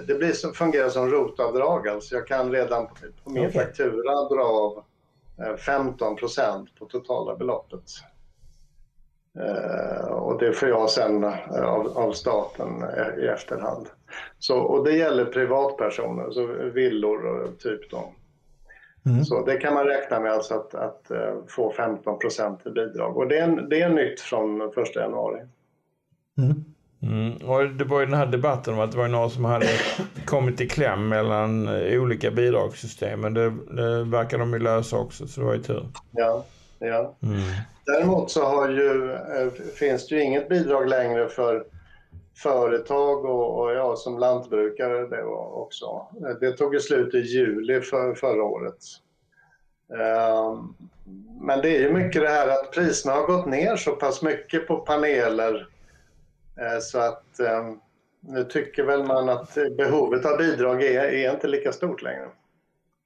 det 0.07 0.15
blir 0.15 0.31
som, 0.31 0.53
fungerar 0.53 0.89
som 0.89 1.09
rotavdrag. 1.09 1.87
Alltså 1.87 2.15
jag 2.15 2.27
kan 2.27 2.51
redan 2.51 2.87
på, 2.87 2.93
på 3.23 3.29
min 3.29 3.47
Okej. 3.47 3.53
faktura 3.53 4.29
dra 4.29 4.43
av 4.43 4.83
eh, 5.45 5.55
15 5.55 6.15
procent 6.15 6.69
på 6.79 6.85
totala 6.85 7.35
beloppet. 7.35 7.83
Eh, 9.39 10.05
och 10.05 10.39
det 10.39 10.53
får 10.53 10.69
jag 10.69 10.89
sen 10.89 11.23
eh, 11.23 11.63
av, 11.63 11.97
av 11.97 12.11
staten 12.11 12.83
eh, 12.83 13.23
i 13.23 13.27
efterhand. 13.27 13.87
Så, 14.39 14.59
och 14.59 14.85
det 14.85 14.91
gäller 14.91 15.25
privatpersoner, 15.25 16.31
så 16.31 16.47
villor 16.73 17.25
och 17.25 17.59
typ 17.59 17.91
de. 17.91 18.03
Mm. 19.05 19.25
Så 19.25 19.45
det 19.45 19.57
kan 19.57 19.73
man 19.73 19.85
räkna 19.85 20.19
med 20.19 20.31
alltså 20.31 20.53
att, 20.53 20.75
att 20.75 21.11
eh, 21.11 21.35
få 21.47 21.71
15 21.71 22.19
procent 22.19 22.65
i 22.65 22.69
bidrag. 22.69 23.17
Och 23.17 23.27
det 23.27 23.37
är, 23.37 23.47
det 23.69 23.81
är 23.81 23.89
nytt 23.89 24.19
från 24.19 24.61
1 24.61 24.95
januari. 24.95 25.41
Mm. 26.37 26.65
Mm, 27.03 27.37
och 27.37 27.69
det 27.69 27.83
var 27.83 27.99
ju 27.99 28.05
den 28.05 28.15
här 28.15 28.25
debatten 28.25 28.73
om 28.73 28.79
att 28.79 28.91
det 28.91 28.97
var 28.97 29.07
några 29.07 29.29
som 29.29 29.45
hade 29.45 29.67
kommit 30.25 30.61
i 30.61 30.69
kläm 30.69 31.07
mellan 31.07 31.67
eh, 31.67 32.01
olika 32.01 32.31
bidragssystem. 32.31 33.21
Men 33.21 33.33
det, 33.33 33.49
det 33.49 34.03
verkar 34.03 34.37
de 34.37 34.53
ju 34.53 34.59
lösa 34.59 34.97
också, 34.97 35.27
så 35.27 35.39
det 35.39 35.45
var 35.45 35.53
ju 35.53 35.63
tur. 35.63 35.85
Ja, 36.11 36.45
ja. 36.79 37.15
Mm. 37.23 37.41
Däremot 37.85 38.31
så 38.31 38.45
har 38.45 38.69
ju, 38.69 39.11
eh, 39.11 39.51
finns 39.75 40.07
det 40.07 40.15
ju 40.15 40.23
inget 40.23 40.49
bidrag 40.49 40.89
längre 40.89 41.29
för 41.29 41.65
företag 42.37 43.25
och, 43.25 43.59
och 43.59 43.73
ja, 43.73 43.95
som 43.95 44.19
lantbrukare 44.19 45.07
det 45.07 45.23
var 45.23 45.61
också. 45.61 46.07
Det 46.39 46.51
tog 46.51 46.73
ju 46.73 46.79
slut 46.79 47.13
i 47.13 47.17
juli 47.17 47.81
för, 47.81 48.15
förra 48.15 48.43
året. 48.43 48.77
Ehm, 49.93 50.73
Men 51.41 51.61
det 51.61 51.77
är 51.77 51.79
ju 51.79 51.93
mycket 51.93 52.21
det 52.21 52.29
här 52.29 52.47
att 52.47 52.71
priserna 52.71 53.15
har 53.15 53.27
gått 53.27 53.45
ner 53.45 53.75
så 53.75 53.91
pass 53.91 54.21
mycket 54.21 54.67
på 54.67 54.77
paneler 54.77 55.67
så 56.81 56.99
att 56.99 57.39
eh, 57.39 57.73
nu 58.19 58.43
tycker 58.43 58.83
väl 58.83 59.03
man 59.03 59.29
att 59.29 59.57
behovet 59.77 60.25
av 60.25 60.37
bidrag 60.37 60.83
är, 60.83 61.03
är 61.03 61.33
inte 61.33 61.47
lika 61.47 61.71
stort 61.71 62.01
längre. 62.01 62.27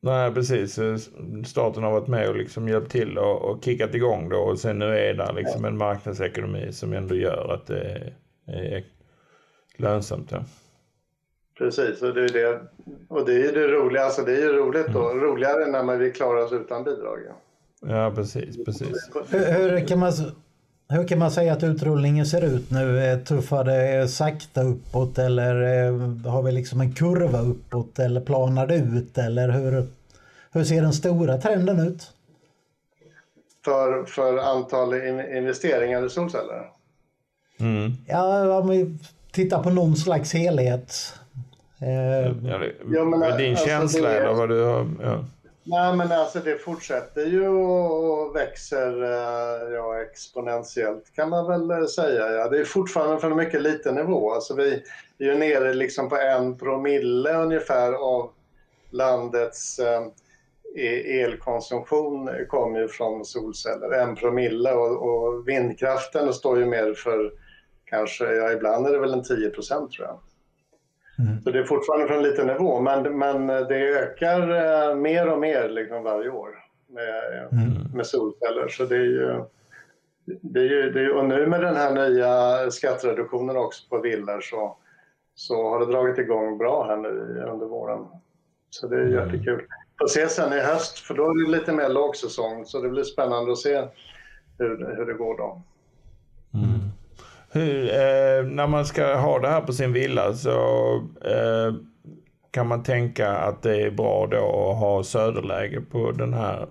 Nej, 0.02 0.34
precis. 0.34 0.80
Staten 1.46 1.84
har 1.84 1.92
varit 1.92 2.08
med 2.08 2.30
och 2.30 2.36
liksom 2.36 2.68
hjälpt 2.68 2.92
till 2.92 3.18
och, 3.18 3.42
och 3.42 3.64
kickat 3.64 3.96
igång 3.96 4.30
då. 4.30 4.38
Och 4.38 4.60
sen 4.60 4.80
nu 4.80 4.86
är 4.86 5.14
det 5.14 5.34
liksom 5.34 5.66
en 5.66 5.78
marknadsekonomi 5.78 6.72
som 6.72 6.94
ändå 6.94 7.16
gör 7.16 7.54
att 7.54 7.68
det 7.68 7.80
är, 7.82 8.14
är 8.48 8.86
lönsamt. 9.78 10.32
Ja. 10.32 10.44
Precis, 11.58 12.02
och 12.02 12.14
det 12.14 12.24
är 12.24 12.30
det, 12.30 12.62
och 13.10 13.26
det, 13.26 13.48
är 13.48 13.54
det 13.54 13.68
roliga. 13.68 14.04
Alltså 14.04 14.22
det 14.22 14.32
är 14.32 14.42
ju 14.42 14.54
roligt 14.54 14.88
då. 14.88 15.00
Roligare 15.00 15.72
när 15.72 15.84
man 15.84 16.00
vill 16.00 16.14
klara 16.14 16.44
oss 16.44 16.54
utan 16.54 16.84
bidrag. 16.84 17.20
ja. 17.28 17.36
ja, 17.88 18.12
precis, 18.16 18.66
precis. 18.66 19.10
Hur, 19.30 19.70
hur, 19.70 19.88
kan 19.88 20.00
man, 20.00 20.12
hur 20.90 21.08
kan 21.08 21.20
man 21.20 21.32
säga 21.32 21.54
att 21.54 21.64
utrullningen 21.64 22.26
ser 22.26 22.42
ut 22.42 22.72
nu? 22.72 23.06
Eh, 23.06 23.20
Tuffar 23.20 23.64
det 23.64 24.08
sakta 24.08 24.62
uppåt 24.64 25.18
eller 25.18 25.56
eh, 25.86 26.32
har 26.32 26.42
vi 26.42 26.52
liksom 26.52 26.82
en 26.82 26.94
kurva 26.94 27.40
uppåt 27.40 28.00
eller 28.00 28.22
planar 28.22 28.68
det 28.68 28.76
ut? 28.76 29.18
Eller 29.18 29.50
hur, 29.50 29.88
hur 30.52 30.64
ser 30.64 30.82
den 30.82 30.94
stora 30.94 31.38
trenden 31.38 31.80
ut? 31.80 32.12
För, 33.66 34.04
för 34.06 34.38
antal 34.38 34.94
in, 34.94 35.20
investeringar 35.38 36.06
i 36.06 36.10
solceller. 36.10 36.70
Mm. 37.60 37.92
Ja, 38.08 38.58
om 38.60 38.70
vi 38.70 38.98
tittar 39.32 39.64
på 39.64 39.70
någon 39.70 39.96
slags 39.96 40.34
helhet. 40.34 41.14
Eh, 41.80 41.90
Ja, 41.90 42.58
det, 42.58 42.72
Ja, 42.94 43.04
men, 43.06 43.38
din 43.38 43.50
alltså, 43.52 43.66
känsla 43.66 44.10
det 44.10 44.16
är- 44.16 44.22
eller 44.22 44.34
vad 44.34 44.50
du 44.50 44.64
har... 44.64 44.88
Ja. 45.04 45.26
Nej, 45.68 45.96
men 45.96 46.12
alltså 46.12 46.40
det 46.40 46.58
fortsätter 46.58 47.26
ju 47.26 47.48
och 47.48 48.36
växer 48.36 49.04
eh, 49.04 49.74
ja, 49.74 50.02
exponentiellt 50.02 51.14
kan 51.16 51.30
man 51.30 51.48
väl 51.48 51.72
eh, 51.72 51.86
säga. 51.86 52.32
Ja. 52.32 52.50
Det 52.50 52.60
är 52.60 52.66
fortfarande 52.66 53.20
från 53.20 53.32
en 53.32 53.38
mycket 53.38 53.62
liten 53.62 53.96
nivå. 53.96 54.34
Alltså 54.34 54.56
vi 54.56 54.84
är 55.20 55.26
ju 55.26 55.36
nere 55.36 55.74
liksom 55.74 56.10
på 56.10 56.18
en 56.18 56.58
promille 56.58 57.34
ungefär 57.34 57.94
av 57.94 58.32
landets 58.90 59.80
eh, 59.80 60.02
e-, 60.76 61.22
elkonsumtion 61.22 62.30
kommer 62.50 62.80
ju 62.80 62.88
från 62.88 63.26
solceller. 63.26 63.92
En 63.92 64.16
promille 64.16 64.72
och, 64.72 65.10
och 65.10 65.48
vindkraften 65.48 66.34
står 66.34 66.60
ju 66.60 66.66
mer 66.66 66.94
för 66.94 67.32
kanske, 67.86 68.26
ja 68.26 68.52
ibland 68.52 68.88
är 68.88 68.92
det 68.92 69.00
väl 69.00 69.14
en 69.14 69.24
10 69.24 69.50
procent 69.50 69.92
tror 69.92 70.08
jag. 70.08 70.20
Mm. 71.20 71.42
Så 71.42 71.52
det 71.52 71.60
är 71.60 71.64
fortfarande 71.64 72.08
från 72.08 72.18
en 72.18 72.24
liten 72.24 72.48
nivå, 72.48 72.80
men, 72.80 73.18
men 73.18 73.48
det 73.48 73.76
ökar 73.76 74.42
eh, 74.42 74.96
mer 74.96 75.30
och 75.30 75.40
mer 75.40 75.70
liksom 75.70 76.04
varje 76.04 76.30
år 76.30 76.50
med, 76.88 77.94
med 77.94 78.08
solceller. 78.08 78.68
Så 78.68 78.86
det 78.86 78.96
är 78.96 79.00
ju, 79.00 79.44
det 80.26 80.60
är 80.60 80.64
ju, 80.64 80.92
det 80.92 81.02
är, 81.02 81.18
och 81.18 81.26
nu 81.26 81.48
med 81.48 81.62
den 81.62 81.76
här 81.76 82.10
nya 82.10 82.72
skattereduktionen 82.72 83.58
också 83.58 83.90
på 83.90 84.00
villor 84.00 84.42
så, 84.42 84.78
så 85.36 85.70
har 85.70 85.80
det 85.80 85.86
dragit 85.86 86.18
igång 86.18 86.58
bra 86.58 86.88
här 86.88 86.98
nu 86.98 87.44
under 87.48 87.66
våren. 87.66 88.06
Så 88.70 88.88
det 88.88 88.96
är 88.96 89.08
jättekul. 89.08 89.62
Får 90.00 90.08
se 90.08 90.28
sen 90.28 90.54
i 90.54 90.60
höst, 90.60 91.00
för 91.00 91.14
då 91.14 91.24
är 91.24 91.46
det 91.46 91.58
lite 91.58 91.74
mer 91.74 91.90
lågsäsong, 91.90 92.66
så 92.66 92.82
det 92.82 92.90
blir 92.90 93.04
spännande 93.04 93.52
att 93.52 93.58
se 93.58 93.88
hur, 94.58 94.96
hur 94.98 95.06
det 95.06 95.14
går 95.14 95.38
då. 95.38 95.62
Hur, 97.56 97.84
eh, 97.90 98.46
när 98.46 98.68
man 98.68 98.86
ska 98.86 99.16
ha 99.16 99.40
det 99.40 99.48
här 99.48 99.62
på 99.62 99.74
sin 99.74 99.94
villa 99.94 100.34
så 100.34 100.50
eh, 101.26 101.74
kan 102.52 102.68
man 102.68 102.84
tänka 102.84 103.30
att 103.32 103.64
det 103.64 103.82
är 103.82 103.92
bra 103.92 104.28
då 104.28 104.72
att 104.72 104.78
ha 104.78 105.04
söderläge 105.04 105.82
på 105.82 106.12
den 106.12 106.34
här 106.34 106.68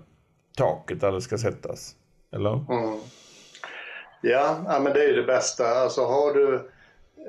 taket 0.57 1.01
där 1.01 1.11
det 1.11 1.21
ska 1.21 1.37
sättas. 1.37 1.95
Eller? 2.35 2.51
Mm. 2.51 2.99
Ja, 4.21 4.57
ja, 4.67 4.79
men 4.79 4.93
det 4.93 5.03
är 5.03 5.07
ju 5.07 5.15
det 5.15 5.27
bästa. 5.27 5.65
Alltså 5.65 6.01
har 6.01 6.33
du 6.33 6.55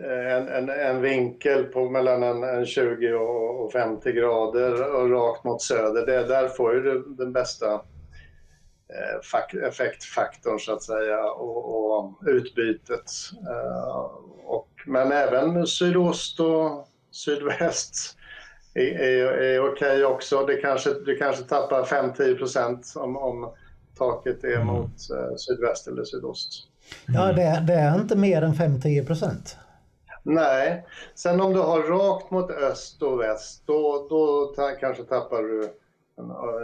eh, 0.05 0.37
en, 0.37 0.49
en, 0.49 0.69
en 0.69 1.01
vinkel 1.01 1.65
på 1.65 1.91
mellan 1.91 2.23
en, 2.23 2.43
en 2.43 2.67
20 2.67 3.15
och 3.15 3.73
50 3.73 4.13
grader 4.13 4.95
och 4.95 5.11
rakt 5.11 5.45
mot 5.45 5.63
söder, 5.63 6.07
det, 6.07 6.27
där 6.27 6.49
får 6.49 6.73
du 6.75 7.05
den 7.19 7.33
bästa 7.33 7.81
effektfaktorn 9.69 10.59
så 10.59 10.73
att 10.73 10.83
säga 10.83 11.25
och, 11.25 11.97
och 11.97 12.14
utbytet. 12.26 13.11
Eh, 13.50 13.97
och, 14.45 14.69
men 14.87 15.12
även 15.12 15.66
sydost 15.66 16.40
och 16.40 16.88
sydväst 17.11 18.16
är, 18.75 19.00
är, 19.00 19.26
är 19.26 19.73
okej 19.73 20.05
också. 20.05 20.47
Det 20.47 20.57
kanske, 20.57 20.90
du 20.90 21.16
kanske 21.16 21.45
tappar 21.45 21.85
5-10 21.85 22.38
procent 22.38 22.93
om, 22.97 23.16
om 23.16 23.52
taket 23.99 24.45
är 24.45 24.64
mot 24.64 25.11
eh, 25.11 25.37
sydväst 25.37 25.88
eller 25.88 26.05
sydost. 26.05 26.69
Ja, 27.07 27.33
det, 27.33 27.64
det 27.66 27.75
är 27.75 28.00
inte 28.00 28.16
mer 28.16 28.43
än 28.43 28.55
5-10 28.55 29.07
procent. 29.07 29.57
Nej, 30.23 30.87
sen 31.14 31.40
om 31.40 31.52
du 31.52 31.61
har 31.61 31.83
rakt 31.83 32.31
mot 32.31 32.50
öst 32.50 33.02
och 33.02 33.21
väst 33.21 33.62
då, 33.66 34.07
då 34.11 34.52
ta, 34.57 34.71
kanske 34.81 35.02
tappar 35.02 35.43
du 35.43 35.73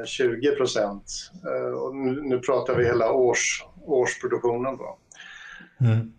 20 0.05 0.57
procent. 0.57 1.31
Eh, 1.47 1.73
och 1.73 1.97
nu, 1.97 2.23
nu 2.23 2.39
pratar 2.39 2.75
vi 2.75 2.85
hela 2.85 3.13
års, 3.13 3.65
årsproduktionen. 3.85 4.77
Då. 4.77 4.99
Mm. 5.81 6.13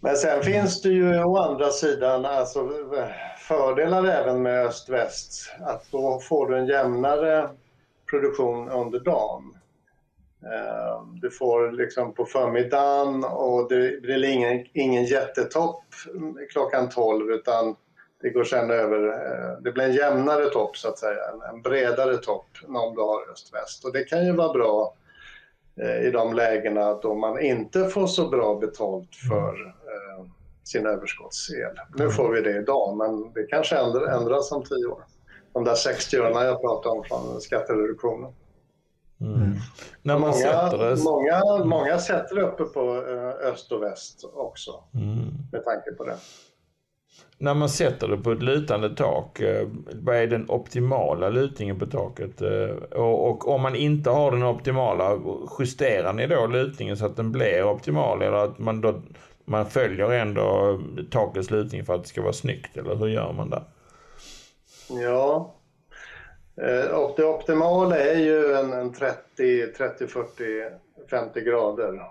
Men 0.00 0.16
sen 0.16 0.42
finns 0.42 0.82
det 0.82 0.88
ju 0.88 1.24
å 1.24 1.36
andra 1.36 1.70
sidan 1.70 2.24
alltså, 2.24 2.70
fördelar 3.38 4.04
även 4.04 4.42
med 4.42 4.66
öst-väst. 4.66 5.52
Att 5.60 5.90
då 5.90 6.20
får 6.28 6.48
du 6.48 6.58
en 6.58 6.66
jämnare 6.66 7.48
produktion 8.10 8.68
under 8.68 9.00
dagen. 9.00 9.54
Eh, 10.42 11.02
Du 11.20 11.30
får 11.30 11.72
liksom 11.72 12.14
på 12.14 12.24
förmiddagen 12.24 13.24
och 13.24 13.68
det 13.68 14.02
blir 14.02 14.24
ingen, 14.24 14.66
ingen 14.72 15.04
jättetopp 15.04 15.84
klockan 16.52 16.88
12 16.88 17.30
utan 17.30 17.76
det 18.20 18.30
går 18.30 18.44
sen 18.44 18.70
över, 18.70 19.08
eh, 19.08 19.62
det 19.62 19.72
blir 19.72 19.84
en 19.84 19.92
jämnare 19.92 20.46
topp 20.46 20.76
så 20.76 20.88
att 20.88 20.98
säga, 20.98 21.20
en, 21.52 21.62
bredare 21.62 22.16
topp 22.16 22.46
om 22.66 22.94
du 22.94 23.00
har 23.00 23.32
öst-väst. 23.32 23.84
Och 23.84 23.92
det 23.92 24.04
kan 24.04 24.26
ju 24.26 24.32
vara 24.32 24.52
bra 24.52 24.94
eh, 25.80 26.06
i 26.06 26.10
de 26.10 26.34
lägena 26.34 26.94
då 26.94 27.14
man 27.14 27.40
inte 27.40 27.84
får 27.84 28.06
så 28.06 28.28
bra 28.28 28.54
betalt 28.54 29.16
för 29.28 29.66
eh, 29.66 30.24
sin 30.64 30.86
överskottsel. 30.86 31.76
Nu 31.96 32.10
får 32.10 32.32
vi 32.32 32.40
det 32.40 32.58
idag, 32.58 32.96
men 32.96 33.32
det 33.32 33.42
kanske 33.42 33.76
ändras 34.10 34.52
om 34.52 34.64
tio 34.64 34.86
år. 34.86 35.04
De 35.52 35.64
där 35.64 35.74
60 35.74 36.16
ören 36.16 36.46
jag 36.46 36.60
pratade 36.60 36.98
om 36.98 37.04
från 37.04 37.40
skattereduktionen. 37.40 38.32
Mm. 39.20 39.54
När 40.02 40.18
man 40.18 40.20
många, 40.20 40.32
sätter 40.32 40.78
det... 40.78 41.02
många, 41.04 41.64
många 41.64 41.98
sätter 41.98 42.36
det 42.36 42.42
uppe 42.42 42.64
på 42.64 42.94
öst 43.42 43.72
och 43.72 43.82
väst 43.82 44.24
också, 44.34 44.84
Mm. 44.94 45.28
med 45.52 45.64
tanke 45.64 45.92
på 45.92 46.04
det. 46.04 46.16
När 47.38 47.54
man 47.54 47.68
sätter 47.68 48.08
det 48.08 48.16
på 48.18 48.32
ett 48.32 48.42
lutande 48.42 48.94
tak, 48.96 49.40
eh, 49.40 49.68
vad 49.94 50.16
är 50.16 50.26
den 50.26 50.50
optimala 50.50 51.28
lutningen 51.28 51.78
på 51.78 51.86
taket? 51.86 52.42
Eh, 52.42 52.68
Och, 52.98 53.28
och 53.30 53.48
om 53.48 53.62
man 53.62 53.74
inte 53.76 54.10
har 54.10 54.30
den 54.30 54.42
optimala, 54.42 55.18
justerar 55.58 56.12
ni 56.12 56.26
då 56.26 56.46
lutningen 56.46 56.96
så 56.96 57.06
att 57.06 57.16
den 57.16 57.32
blir 57.32 57.64
optimal? 57.64 58.22
Eller 58.22 58.36
att 58.36 58.58
man, 58.58 58.80
då, 58.80 59.02
man 59.44 59.66
följer 59.66 60.12
ändå 60.12 60.78
takets 61.10 61.50
lutning 61.50 61.84
för 61.84 61.94
att 61.94 62.02
det 62.02 62.08
ska 62.08 62.22
vara 62.22 62.32
snyggt? 62.32 62.76
Eller 62.76 62.96
hur 62.96 63.08
gör 63.08 63.32
man 63.32 63.50
där? 63.50 63.62
Ja, 64.88 65.54
eh, 66.62 66.90
och 66.90 67.14
det 67.16 67.24
optimala 67.24 67.98
är 67.98 68.18
ju 68.18 68.52
en, 68.52 68.72
en 68.72 68.92
30, 68.92 69.66
30, 69.72 70.06
40, 70.06 70.44
50 71.10 71.40
grader. 71.40 72.02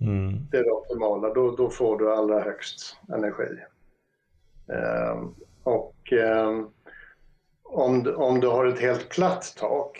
Mm. 0.00 0.48
Det 0.50 0.56
är 0.58 0.64
det 0.64 0.70
optimala. 0.70 1.34
Då, 1.34 1.56
då 1.56 1.70
får 1.70 1.98
du 1.98 2.12
allra 2.12 2.40
högst 2.40 2.96
energi. 3.14 3.48
Eh, 4.72 5.22
och 5.62 6.12
eh, 6.12 6.60
om, 7.64 8.02
du- 8.02 8.14
om 8.14 8.40
du 8.40 8.46
har 8.48 8.66
ett 8.66 8.80
helt 8.80 9.08
platt 9.08 9.54
tak, 9.58 9.98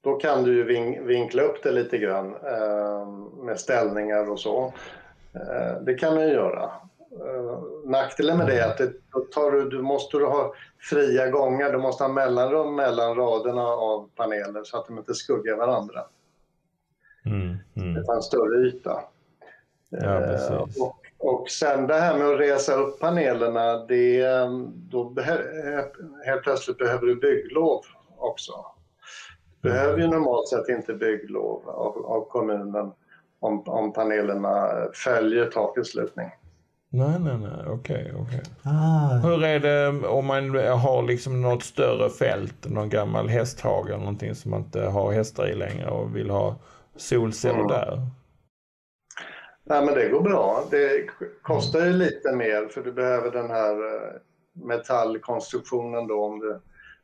då 0.00 0.16
kan 0.16 0.42
du 0.44 0.54
ju 0.54 0.64
vin, 0.64 1.06
vinkla 1.06 1.42
upp 1.42 1.62
det 1.62 1.70
lite 1.72 1.98
grann 1.98 2.34
eh, 2.34 3.06
med 3.44 3.60
ställningar 3.60 4.30
och 4.30 4.40
så. 4.40 4.72
Det 5.82 5.94
kan 5.94 6.14
man 6.14 6.22
ju 6.28 6.32
göra. 6.34 6.70
Nackdelen 7.84 8.38
med 8.38 8.46
det 8.46 8.58
är 8.60 8.70
att 8.70 8.78
det, 8.78 8.92
tar 9.34 9.50
du, 9.50 9.68
du 9.68 9.82
måste 9.82 10.16
du 10.18 10.26
ha 10.26 10.54
fria 10.78 11.30
gångar, 11.30 11.72
du 11.72 11.78
måste 11.78 12.04
ha 12.04 12.08
mellanrum 12.08 12.74
mellan 12.76 13.14
raderna 13.16 13.62
av 13.66 14.10
paneler 14.16 14.64
så 14.64 14.76
att 14.78 14.86
de 14.86 14.98
inte 14.98 15.14
skuggar 15.14 15.56
varandra. 15.56 16.00
Mm. 17.26 17.56
Det 17.74 17.80
Mm. 17.80 18.04
tar 18.04 18.14
en 18.14 18.22
större 18.22 18.66
yta. 18.68 19.00
Ja, 19.90 20.20
precis. 20.20 20.80
och, 20.80 20.96
och 21.18 21.50
sen 21.50 21.86
det 21.86 21.94
här 21.94 22.18
med 22.18 22.28
att 22.28 22.40
resa 22.40 22.74
upp 22.74 23.00
panelerna, 23.00 23.76
det, 23.86 24.20
eh, 24.20 24.50
då 24.74 25.04
behö- 25.10 25.88
helt 26.26 26.42
plötsligt 26.42 26.78
behöver 26.78 27.06
du 27.06 27.16
bygglov 27.16 27.80
också. 28.18 28.52
Du 29.60 29.68
behöver 29.70 29.98
ju 29.98 30.06
normalt 30.06 30.48
sett 30.48 30.68
inte 30.68 30.94
bygglov 30.94 31.62
av, 31.68 32.06
av 32.06 32.28
kommunen 32.28 32.92
om, 33.40 33.62
om 33.68 33.92
panelerna 33.92 34.68
följer 34.94 35.46
takets 35.46 35.94
lutning. 35.94 36.30
Nej, 36.88 37.18
nej, 37.20 37.38
nej, 37.38 37.66
okej, 37.68 38.12
okej. 38.18 38.42
Ah, 38.62 39.16
Hur 39.22 39.44
är 39.44 39.58
det 39.60 40.06
om 40.08 40.26
man 40.26 40.50
har 40.58 41.02
liksom 41.02 41.42
något 41.42 41.62
större 41.62 42.10
fält, 42.10 42.68
någon 42.68 42.88
gammal 42.88 43.28
hästhage 43.28 43.86
eller 43.88 43.98
någonting 43.98 44.34
som 44.34 44.50
man 44.50 44.60
inte 44.60 44.80
har 44.80 45.12
hästar 45.12 45.46
i 45.48 45.54
längre 45.54 45.90
och 45.90 46.16
vill 46.16 46.30
ha 46.30 46.54
solceller 46.96 47.54
Mm. 47.58 47.68
där? 47.68 48.00
Nej, 49.64 49.84
men 49.84 49.94
det 49.94 50.08
går 50.08 50.20
bra. 50.20 50.64
Det 50.70 51.06
kostar 51.42 51.86
ju 51.86 51.92
lite 51.92 52.32
mer 52.32 52.68
för 52.68 52.80
du 52.82 52.92
behöver 52.92 53.30
den 53.30 53.50
här 53.50 53.72
eh, 53.72 54.12
metallkonstruktionen 54.52 56.06
då 56.06 56.24
om 56.24 56.38
du 56.38 56.60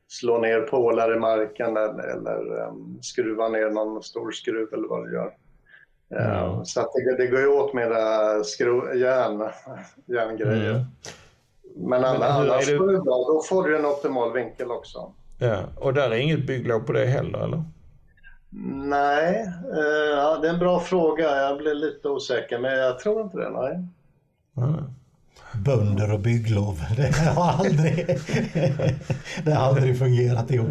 slår 0.08 0.38
ner 0.38 0.60
pålar 0.60 1.16
i 1.16 1.18
marken 1.18 1.76
eller, 1.76 2.66
um, 2.68 2.98
skruvar 3.02 3.48
ner 3.48 3.70
någon 3.70 4.02
stor 4.02 4.30
skruv 4.30 4.74
eller 4.74 4.88
vad 4.88 5.06
du 5.06 5.14
gör. 5.14 5.32
Ja. 6.08 6.62
Så 6.64 6.80
det, 6.80 7.16
det 7.16 7.26
går 7.26 7.40
ju 7.40 7.46
åt 7.46 7.74
mera 7.74 8.44
skro, 8.44 8.94
järn, 8.94 9.38
järngrejer. 10.06 10.70
Mm. 10.70 10.84
Men, 11.76 12.04
alla, 12.04 12.26
annars 12.28 12.66
det- 12.66 12.76
går 12.76 12.92
det 12.92 12.98
bra. 13.00 13.24
Då 13.28 13.42
får 13.48 13.68
du 13.68 13.76
en 13.76 13.86
optimal 13.86 14.32
vinkel 14.32 14.70
också. 14.70 15.12
Ja, 15.38 15.62
och 15.76 15.94
där 15.94 16.10
är 16.10 16.16
inget 16.16 16.46
bygglov 16.46 16.80
på 16.80 16.92
det 16.92 17.06
heller 17.06 17.38
eller? 17.44 17.62
Nej, 18.52 19.52
eh, 19.72 20.10
ja, 20.10 20.38
det 20.42 20.48
är 20.48 20.52
en 20.52 20.58
bra 20.58 20.80
fråga. 20.80 21.36
Jag 21.36 21.58
blir 21.58 21.74
lite 21.74 22.08
osäker, 22.08 22.58
men 22.58 22.78
jag 22.78 22.98
tror 22.98 23.22
inte 23.22 23.36
det. 23.36 23.50
Nej. 23.50 23.84
Nej. 24.52 24.82
bönder 25.64 26.12
och 26.12 26.20
bygglov. 26.20 26.80
Det 26.96 27.30
har 27.30 27.52
aldrig, 27.52 28.06
det 29.44 29.52
har 29.52 29.68
aldrig 29.68 29.98
fungerat 29.98 30.50
ihop. 30.50 30.68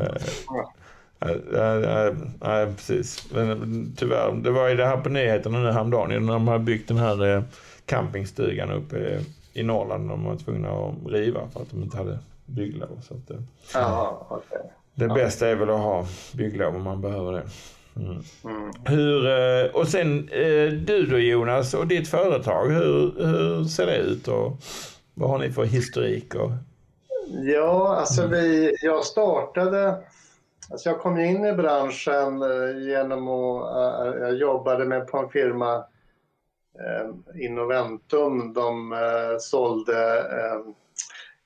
Nej, 1.22 1.42
nej, 1.52 1.80
nej, 1.80 2.15
nej, 2.42 2.65
precis. 2.76 3.32
Men 3.34 3.94
tyvärr, 3.98 4.32
det 4.44 4.52
var 4.52 4.68
ju 4.68 4.76
det 4.76 4.86
här 4.86 4.98
på 4.98 5.10
nyheterna 5.10 5.60
nu 5.60 5.72
häromdagen 5.72 6.26
när 6.26 6.34
de 6.34 6.48
hade 6.48 6.63
byggt 6.63 6.88
den 6.88 6.98
här 6.98 7.36
eh, 7.36 7.44
campingstugan 7.86 8.72
uppe 8.72 9.20
i 9.54 9.63
Norrland. 9.63 10.10
De 10.10 10.24
var 10.24 10.36
tvungna 10.36 10.70
att 10.70 11.12
riva 11.12 11.39
för 11.54 11.62
att 11.62 11.72
de 11.72 11.84
inte 11.84 11.98
hade 11.98 12.20
bygglov. 12.46 13.02
Så 13.02 13.13
att, 13.13 13.32
eh, 13.32 13.38
Jaha, 13.74 14.13
okej. 14.30 14.72
Det 14.93 15.08
bästa 15.08 15.47
är 15.47 15.56
väl 15.56 15.69
att 15.69 15.80
ha 15.80 16.06
bygglov 16.34 16.75
om 16.75 16.84
man 16.84 17.02
behöver 17.02 17.32
det. 17.32 17.43
Mm. 17.95 18.21
Mm. 18.43 18.71
Hur, 18.86 19.28
eh, 19.28 19.71
och 19.71 19.88
sen 19.88 20.30
eh, 20.30 20.71
du 20.71 21.06
då 21.06 21.17
Jonas 21.17 21.73
och 21.73 21.88
ditt 21.88 22.08
företag, 22.08 22.69
hur, 22.69 23.13
hur 23.25 23.63
ser 23.63 23.86
det 23.86 23.97
ut 23.97 24.28
och 24.28 24.58
vad 25.13 25.30
har 25.30 25.39
ni 25.39 25.52
för 25.52 25.63
historik? 25.63 26.36
Och, 26.36 26.52
Ja, 27.32 27.95
alltså 27.95 28.28
vi, 28.28 28.75
jag 28.82 29.04
startade... 29.04 29.97
Alltså 30.71 30.89
jag 30.89 30.99
kom 30.99 31.19
in 31.19 31.45
i 31.45 31.54
branschen 31.54 32.41
eh, 32.41 32.88
genom 32.88 33.28
att... 33.28 34.19
jag 34.19 34.36
jobbade 34.36 34.86
med 34.86 35.08
på 35.08 35.17
en 35.17 35.30
firma, 35.30 35.84
Innoventum. 37.36 38.54
De 38.54 38.95
sålde 39.39 40.23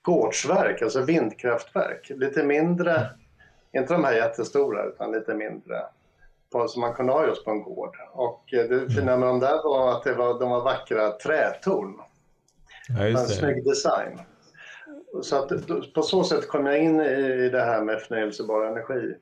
gårdsverk, 0.01 0.81
alltså 0.81 1.01
vindkraftverk. 1.01 2.11
Lite 2.15 2.43
mindre, 2.43 3.09
inte 3.77 3.93
de 3.93 4.03
här 4.03 4.13
jättestora, 4.13 4.85
utan 4.85 5.11
lite 5.11 5.33
mindre. 5.33 5.81
På, 6.51 6.67
som 6.67 6.81
man 6.81 6.93
kunde 6.93 7.11
ha 7.13 7.27
just 7.27 7.45
på 7.45 7.51
en 7.51 7.63
gård. 7.63 7.95
Och 8.13 8.53
eh, 8.53 8.65
det 8.69 8.89
fina 8.93 9.17
med 9.17 9.27
de 9.29 9.39
där 9.39 9.63
var 9.63 9.91
att 9.91 10.03
det 10.03 10.13
var, 10.13 10.39
de 10.39 10.49
var 10.49 10.61
vackra 10.63 11.11
trätorn. 11.11 11.93
ja, 12.89 13.03
En 13.03 13.11
just 13.11 13.27
det. 13.27 13.33
snygg 13.35 13.65
design. 13.65 14.19
Så 15.21 15.35
att, 15.35 15.51
på 15.93 16.01
så 16.01 16.23
sätt 16.23 16.47
kom 16.47 16.65
jag 16.65 16.77
in 16.79 16.99
i 17.01 17.49
det 17.49 17.61
här 17.61 17.81
med 17.81 18.01
förnyelsebar 18.01 18.65
energi. 18.65 19.15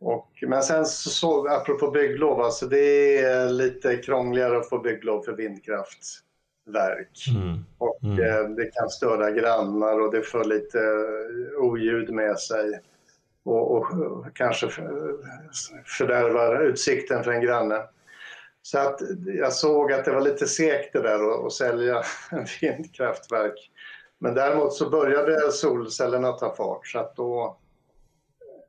Och, 0.00 0.28
men 0.46 0.62
sen 0.62 0.86
så 0.86 1.48
apropå 1.48 1.90
bygglov, 1.90 2.40
alltså 2.40 2.66
det 2.66 3.18
är 3.18 3.48
lite 3.48 3.96
krångligare 3.96 4.56
att 4.58 4.68
få 4.68 4.78
bygglov 4.78 5.22
för 5.22 5.32
vindkraftverk. 5.32 7.24
Mm. 7.36 7.58
Och 7.78 7.98
Mm. 8.04 8.18
eh, 8.20 8.48
det 8.48 8.70
kan 8.74 8.88
störa 8.88 9.30
grannar 9.30 10.00
och 10.00 10.12
det 10.12 10.22
får 10.22 10.44
lite 10.44 10.78
eh, 10.78 11.64
oljud 11.64 12.10
med 12.10 12.38
sig. 12.38 12.80
Och, 13.46 13.70
och 13.76 13.86
kanske 14.34 14.68
för- 14.68 15.16
fördärvar 15.84 16.62
utsikten 16.62 17.24
för 17.24 17.30
en 17.32 17.40
granne. 17.42 17.82
Så 18.62 18.78
att 18.78 19.00
jag 19.26 19.52
såg 19.52 19.92
att 19.92 20.04
det 20.04 20.12
var 20.12 20.20
lite 20.20 20.46
segt 20.46 20.92
det 20.92 21.02
där 21.02 21.46
att, 21.46 21.52
sälja 21.52 22.02
vindkraftverk. 22.60 23.70
Men 24.18 24.34
däremot 24.34 24.72
så 24.74 24.90
började 24.90 25.52
solcellerna 25.52 26.32
ta 26.32 26.54
fart 26.54 26.86
så 26.86 26.98
att 26.98 27.16
då, 27.16 27.58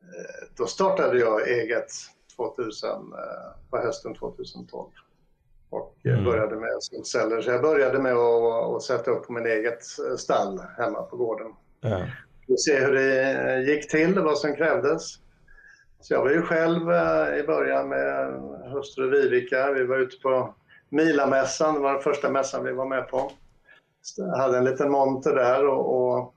eh, 0.02 0.48
då 0.58 0.66
startade 0.66 1.20
jag 1.20 1.48
eget 1.48 1.88
2000, 2.36 2.90
eh, 2.90 3.70
på 3.70 3.78
hösten 3.78 4.14
2012 4.16 4.90
och 5.70 5.94
Mm. 6.06 6.24
började 6.24 6.56
med 6.56 6.70
solceller. 6.80 7.42
Så 7.42 7.50
jag 7.52 7.62
började 7.62 8.00
med 8.00 8.14
att, 8.14 8.76
att 8.76 8.84
sätta 8.84 9.12
upp 9.12 9.30
min 9.30 9.46
eget 9.46 9.84
stall 10.18 10.60
hemma 10.78 11.02
på 11.02 11.18
gården. 11.18 11.48
Ja. 11.82 12.06
Och 12.50 12.60
se 12.60 12.80
hur 12.80 12.94
det 12.94 13.32
eh, 13.32 13.70
gick 13.70 13.90
till, 13.90 14.20
vad 14.20 14.38
som 14.38 14.56
krävdes. 14.56 15.16
Så 16.00 16.14
jag 16.14 16.22
var 16.22 16.32
ju 16.32 16.42
själv 16.42 16.92
eh, 16.92 17.40
i 17.40 17.44
början 17.48 17.90
med 17.90 18.42
hustru 18.72 19.10
Vivica. 19.10 19.72
Vi 19.72 19.86
var 19.86 19.98
ute 19.98 20.18
på 20.18 20.56
Milamässan, 20.90 21.74
det 21.74 21.80
var 21.80 21.94
den 21.94 22.02
första 22.02 22.30
mässan 22.30 22.66
vi 22.66 22.74
var 22.74 22.86
med 22.86 23.08
på. 23.08 23.32
Jag 24.18 24.38
hade 24.38 24.58
en 24.58 24.66
liten 24.66 24.92
monter 24.92 25.36
där 25.36 25.68
och, 25.68 26.16
och 26.18 26.34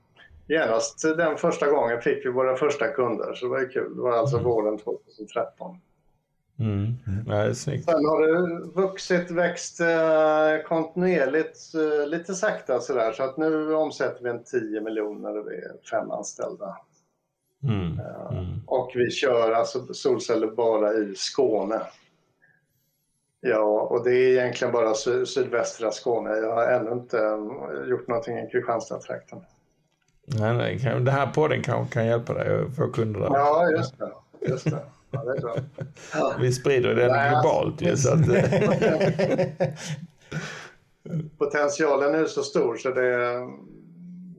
genast 0.47 1.01
den 1.17 1.37
första 1.37 1.71
gången 1.71 2.01
fick 2.01 2.25
vi 2.25 2.29
våra 2.29 2.55
första 2.55 2.87
kunder. 2.87 3.33
Så 3.33 3.45
det 3.45 3.51
var 3.51 3.59
ju 3.59 3.67
kul. 3.67 3.95
Det 3.95 4.01
var 4.01 4.17
alltså 4.17 4.37
våren 4.37 4.77
2013. 4.77 5.77
Mm. 6.61 6.93
Ja, 7.27 7.43
det. 7.43 7.55
Sen 7.55 7.77
har 7.87 8.27
det 8.27 8.65
vuxit, 8.81 9.31
växt 9.31 9.79
eh, 9.79 10.67
kontinuerligt, 10.67 11.57
eh, 11.75 12.07
lite 12.07 12.33
sakta 12.33 12.79
sådär. 12.79 13.11
Så 13.11 13.23
att 13.23 13.37
nu 13.37 13.73
omsätter 13.73 14.23
vi 14.23 14.29
en 14.29 14.43
10 14.43 14.81
miljoner 14.81 15.37
och 15.39 15.51
vi 15.51 15.55
är 15.55 15.71
fem 15.91 16.11
anställda. 16.11 16.77
Mm. 17.63 17.99
Mm. 18.31 18.45
Och 18.67 18.91
vi 18.95 19.11
kör 19.11 19.51
alltså 19.51 19.93
solceller 19.93 20.47
bara 20.47 20.93
i 20.93 21.13
Skåne. 21.15 21.81
Ja, 23.41 23.81
och 23.81 24.03
det 24.03 24.11
är 24.11 24.27
egentligen 24.41 24.71
bara 24.71 24.93
sy- 24.93 25.25
sydvästra 25.25 25.91
Skåne. 25.91 26.29
Jag 26.29 26.55
har 26.55 26.65
ännu 26.67 26.91
inte 26.91 27.17
eh, 27.19 27.89
gjort 27.89 28.07
någonting 28.07 28.37
i 28.37 28.49
Kristianstadstrakten. 28.51 29.39
Nej, 30.25 30.53
nej, 30.57 30.77
den 30.83 31.07
här 31.07 31.27
podden 31.27 31.61
kan, 31.63 31.87
kan 31.87 32.05
hjälpa 32.05 32.33
dig 32.33 32.61
att 32.63 32.75
få 32.75 32.87
kunder 32.87 33.19
där. 33.19 33.27
Ja, 33.33 33.69
just 33.71 33.99
det. 33.99 34.11
Just 34.49 34.63
det. 34.71 34.79
Ja. 36.13 36.35
Vi 36.39 36.51
sprider 36.51 36.95
den 36.95 37.11
Nej, 37.11 37.29
globalt 37.29 37.81
ju. 37.81 37.97
Så 37.97 38.13
att, 38.13 38.29
eh, 38.29 39.57
potentialen 41.37 42.15
är 42.15 42.25
så 42.25 42.43
stor 42.43 42.77
så 42.77 42.89
det 42.89 43.05
är, 43.05 43.47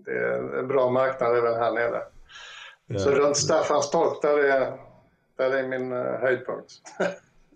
det 0.05 0.11
är 0.11 0.59
en 0.59 0.69
bra 0.69 0.91
marknad 0.91 1.37
även 1.37 1.55
här 1.55 1.73
nere. 1.73 2.03
Ja. 2.87 2.99
Så 2.99 3.11
runt 3.11 3.37
Staffanstorp, 3.37 4.23
där 4.23 4.39
är, 4.39 4.73
där 5.37 5.57
är 5.57 5.69
min 5.69 5.93
uh, 5.93 6.21
höjdpunkt. 6.21 6.73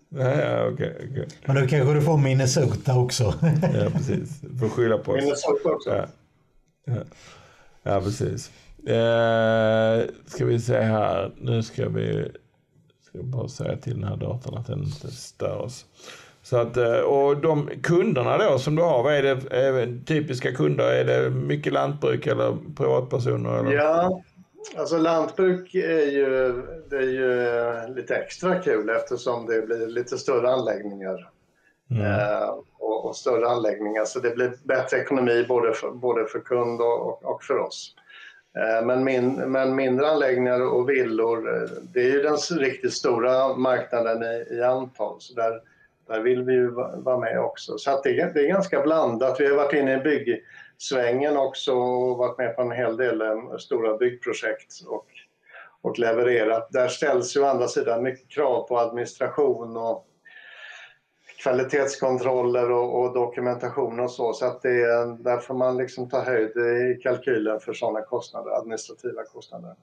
Ja, 0.09 0.41
ja, 0.41 0.67
okay, 0.67 0.89
okay. 0.89 1.25
Men 1.45 1.55
nu 1.55 1.67
kanske 1.67 1.93
du 1.93 2.01
får 2.01 2.17
Minnesota 2.17 2.99
också. 2.99 3.23
ja, 3.73 3.89
precis. 3.93 4.39
Du 4.41 4.57
får 4.57 4.69
skylla 4.69 4.97
på 4.97 5.11
oss. 5.11 5.23
Minnesota 5.23 5.69
också. 5.69 5.89
Ja, 5.89 6.05
ja. 6.85 6.93
ja 7.83 8.01
precis. 8.01 8.51
Eh, 8.87 10.05
ska 10.25 10.45
vi 10.45 10.59
se 10.59 10.79
här. 10.79 11.31
Nu 11.37 11.63
ska 11.63 11.89
vi 11.89 12.31
ska 13.17 13.23
bara 13.23 13.47
säga 13.47 13.77
till 13.77 13.93
den 13.93 14.03
här 14.03 14.17
datorn 14.17 14.57
att 14.57 14.67
den 14.67 14.83
inte 14.83 15.07
stör 15.07 15.57
oss. 15.57 15.85
Så 16.41 16.57
att, 16.57 16.77
eh, 16.77 16.99
och 16.99 17.37
de 17.37 17.69
kunderna 17.83 18.37
då 18.37 18.59
som 18.59 18.75
du 18.75 18.81
har, 18.81 19.03
vad 19.03 19.13
är 19.13 19.23
det 19.23 19.55
är 19.55 20.05
typiska 20.05 20.51
kunder? 20.51 20.91
Är 20.91 21.05
det 21.05 21.29
mycket 21.29 21.73
lantbruk 21.73 22.27
eller 22.27 22.57
privatpersoner? 22.77 23.59
Eller? 23.59 23.71
Ja, 23.71 24.21
alltså 24.77 24.97
lantbruk 24.97 25.75
är 25.75 26.11
ju, 26.11 26.63
det 26.89 26.97
är 26.97 27.01
ju 27.01 27.95
lite 27.95 28.15
extra 28.15 28.59
kul 28.59 28.89
eftersom 28.89 29.45
det 29.45 29.61
blir 29.61 29.87
lite 29.87 30.17
större 30.17 30.49
anläggningar. 30.49 31.29
Mm. 31.91 32.05
Eh, 32.05 32.49
och, 32.79 33.05
och, 33.05 33.15
större 33.15 33.47
anläggningar 33.47 34.05
så 34.05 34.19
det 34.19 34.35
blir 34.35 34.53
bättre 34.63 34.97
ekonomi 34.97 35.45
både 35.47 35.73
för, 35.73 35.91
både 35.91 36.25
för 36.25 36.39
kund 36.39 36.81
och, 36.81 37.25
och 37.25 37.43
för 37.43 37.57
oss. 37.57 37.95
Eh, 38.57 38.85
men, 38.85 39.03
min, 39.03 39.35
men 39.35 39.75
mindre 39.75 40.07
anläggningar 40.07 40.61
och 40.61 40.89
villor, 40.89 41.55
eh, 41.55 41.69
det 41.93 41.99
är 41.99 42.11
ju 42.11 42.21
den 42.21 42.37
riktigt 42.59 42.93
stora 42.93 43.55
marknaden 43.55 44.23
i, 44.23 44.55
i 44.55 44.63
antal. 44.63 45.15
Så 45.19 45.33
där, 45.33 45.61
där 46.07 46.19
vill 46.19 46.43
vi 46.43 46.53
ju 46.53 46.69
vara 46.95 47.17
med 47.17 47.39
också. 47.39 47.77
Så 47.77 48.01
det, 48.03 48.19
är, 48.19 48.33
det 48.33 48.39
är 48.39 48.47
ganska 48.47 48.81
blandat. 48.81 49.39
Vi 49.39 49.47
har 49.47 49.55
varit 49.55 49.73
inne 49.73 49.93
i 49.93 49.97
byggsvängen 49.97 51.37
också 51.37 51.73
och 51.73 52.17
varit 52.17 52.37
med 52.37 52.55
på 52.55 52.61
en 52.61 52.71
hel 52.71 52.97
del 52.97 53.21
eh, 53.21 53.57
stora 53.59 53.97
byggprojekt 53.97 54.73
och, 54.87 55.05
och 55.81 55.99
levererat. 55.99 56.67
Där 56.71 56.87
ställs 56.87 57.37
ju 57.37 57.41
å 57.41 57.45
andra 57.45 57.67
sidan 57.67 58.03
mycket 58.03 58.29
krav 58.29 58.67
på 58.67 58.79
administration 58.79 59.77
och 59.77 60.07
kvalitetskontroller 61.37 62.71
och, 62.71 63.01
och, 63.01 63.13
dokumentation 63.13 63.99
och 63.99 64.11
så. 64.11 64.33
Så 64.33 64.45
att 64.45 64.61
det 64.61 64.81
är, 64.81 65.23
där 65.23 65.37
får 65.37 65.53
man 65.53 65.77
liksom 65.77 66.09
ta 66.09 66.21
höjd 66.21 66.57
i 66.57 66.99
kalkylen 67.03 67.59
för 67.59 67.73
sådana 67.73 68.01
kostnader, 68.01 68.51
administrativa 68.51 69.23
kostnader. 69.23 69.75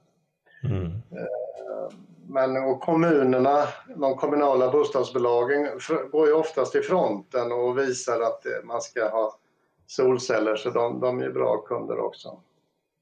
Mm. 0.63 0.85
Eh, 0.85 1.97
men 2.27 2.57
och 2.57 2.81
kommunerna, 2.81 3.63
de 3.95 4.15
kommunala 4.15 4.71
bostadsbolagen 4.71 5.67
går 6.11 6.27
ju 6.27 6.33
oftast 6.33 6.75
i 6.75 6.81
fronten 6.81 7.51
och 7.51 7.77
visar 7.77 8.21
att 8.21 8.45
man 8.63 8.81
ska 8.81 9.09
ha 9.09 9.37
solceller 9.87 10.55
så 10.55 10.69
de, 10.69 10.99
de 10.99 11.21
är 11.21 11.29
bra 11.29 11.57
kunder 11.57 11.99
också. 11.99 12.37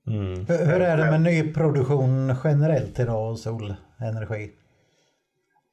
Mm. 0.07 0.45
Hur 0.45 0.81
är 0.81 0.97
det 0.97 1.11
med 1.11 1.21
nyproduktion 1.21 2.35
generellt 2.43 2.99
idag 2.99 3.31
och 3.31 3.39
solenergi? 3.39 4.51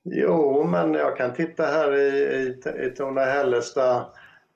Jo, 0.05 0.65
men 0.65 0.95
jag 0.95 1.17
kan 1.17 1.35
titta 1.35 1.67
här 1.67 1.95
i, 1.95 2.09
i, 2.09 2.49
i 2.87 2.91
Torna-Hällestad. 2.91 3.97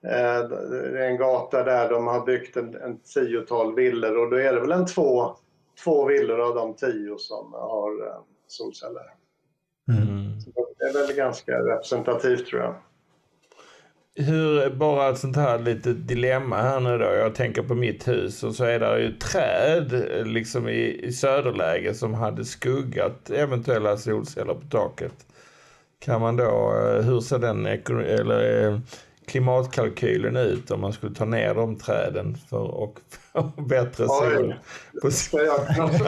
Eh, 0.05 0.49
det 0.71 0.99
är 0.99 1.11
en 1.11 1.17
gata 1.17 1.65
där 1.65 1.91
de 1.91 2.07
har 2.07 2.27
byggt 2.27 2.57
en, 2.57 2.75
en 2.75 2.99
tiotal 2.99 3.75
villor 3.75 4.17
och 4.19 4.31
då 4.31 4.37
är 4.37 4.53
det 4.53 4.61
väl 4.61 4.73
en 4.73 4.87
två, 4.87 5.37
två 5.85 6.05
villor 6.05 6.41
av 6.41 6.55
de 6.55 6.75
tio 6.75 7.19
som 7.19 7.53
har 7.53 8.07
eh, 8.07 8.21
solceller. 8.47 9.03
Mm. 9.89 10.33
det 10.79 10.85
är 10.85 11.07
väl 11.07 11.17
ganska 11.17 11.53
representativt 11.53 12.47
tror 12.47 12.63
jag. 12.63 12.75
Hur, 14.17 14.71
bara 14.71 15.09
ett 15.09 15.19
sånt 15.19 15.37
här 15.37 15.59
litet 15.59 16.09
dilemma 16.09 16.57
här 16.57 16.81
nu 16.81 16.99
då. 16.99 17.05
Jag 17.05 17.35
tänker 17.35 17.63
på 17.63 17.75
mitt 17.75 18.09
hus 18.09 18.43
och 18.43 18.55
så 18.55 18.65
är 18.65 18.81
det 18.81 19.01
ju 19.01 19.13
träd 19.13 19.93
liksom 20.27 20.69
i, 20.69 21.01
i 21.03 21.13
söderläge 21.13 21.95
som 21.95 22.15
hade 22.15 22.45
skuggat 22.45 23.31
eventuella 23.31 23.97
solceller 23.97 24.55
på 24.55 24.67
taket. 24.71 25.27
Kan 26.05 26.21
man 26.21 26.37
då, 26.37 26.45
eh, 26.45 27.05
hur 27.05 27.21
ser 27.21 27.39
den 27.39 27.67
eller, 27.67 28.67
eh, 28.67 28.79
klimatkalkylen 29.27 30.37
ut 30.37 30.71
om 30.71 30.81
man 30.81 30.93
skulle 30.93 31.15
ta 31.15 31.25
ner 31.25 31.55
de 31.55 31.79
träden 31.79 32.37
för 32.51 32.85
att 32.85 32.91
få 33.33 33.63
bättre 33.63 34.09
sol? 34.09 34.55
På... 35.03 35.11
Ska 35.11 35.43
jag, 35.43 35.61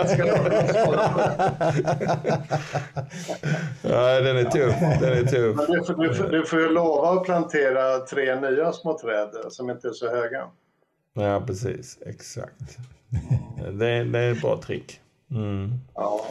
ska 0.09 0.27
jag 0.27 0.39
ja, 3.83 4.21
den 4.21 4.37
är 4.37 4.51
tuff. 4.51 4.75
Den 5.01 5.13
är 5.13 5.25
tuff. 5.25 5.57
Men 5.57 5.67
du, 5.67 5.85
får, 5.85 5.95
du, 5.95 6.15
får, 6.15 6.29
du 6.29 6.47
får 6.47 6.61
ju 6.61 6.69
lova 6.69 7.11
att 7.11 7.25
plantera 7.25 7.99
tre 7.99 8.41
nya 8.41 8.73
små 8.73 8.99
träd 8.99 9.29
som 9.49 9.71
inte 9.71 9.89
är 9.89 9.93
så 9.93 10.11
höga. 10.11 10.47
Ja, 11.15 11.43
precis. 11.47 11.99
Exakt. 12.07 12.79
Det, 13.73 13.89
är, 13.89 14.05
det 14.05 14.19
är 14.19 14.33
ett 14.33 14.41
bra 14.43 14.61
trick. 14.63 15.01
Mm. 15.31 15.73
Ja. 15.95 16.27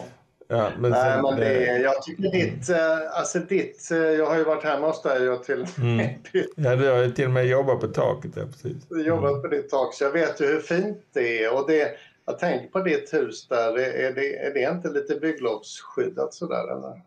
Ja, 0.47 0.71
men 0.79 0.91
Nej, 0.91 1.13
sen, 1.13 1.21
men 1.21 1.35
det, 1.35 1.45
det, 1.45 1.77
jag 1.77 2.01
tycker 2.01 2.31
ditt, 2.31 2.69
eh, 2.69 3.17
alltså 3.19 3.39
ditt, 3.39 3.91
eh, 3.91 3.97
jag 3.97 4.25
har 4.25 4.37
ju 4.37 4.43
varit 4.43 4.63
hemma 4.63 4.87
hos 4.87 5.01
dig 5.01 5.29
och 5.29 5.43
till 5.43 5.65
mm. 5.77 6.09
Ja, 6.55 6.75
du 6.75 6.89
har 6.89 6.97
ju 6.97 7.11
till 7.11 7.25
och 7.25 7.31
med 7.31 7.47
jobbat 7.47 7.79
på 7.79 7.87
taket, 7.87 8.31
ja 8.35 8.43
precis. 8.45 8.75
Jobbat 9.05 9.31
mm. 9.31 9.41
på 9.41 9.47
ditt 9.47 9.69
tak, 9.69 9.93
så 9.93 10.03
jag 10.03 10.11
vet 10.11 10.41
ju 10.41 10.45
hur 10.45 10.59
fint 10.59 10.97
det 11.13 11.43
är. 11.43 11.53
Och 11.53 11.67
det, 11.67 11.91
jag 12.25 12.39
tänker 12.39 12.67
på 12.67 12.79
ditt 12.79 13.13
hus 13.13 13.47
där, 13.47 13.79
är 13.79 14.13
det, 14.13 14.37
är 14.37 14.53
det 14.53 14.71
inte 14.71 14.89
lite 14.89 15.15
bygglovsskyddat 15.15 16.33
sådär 16.33 16.71
eller? 16.71 17.01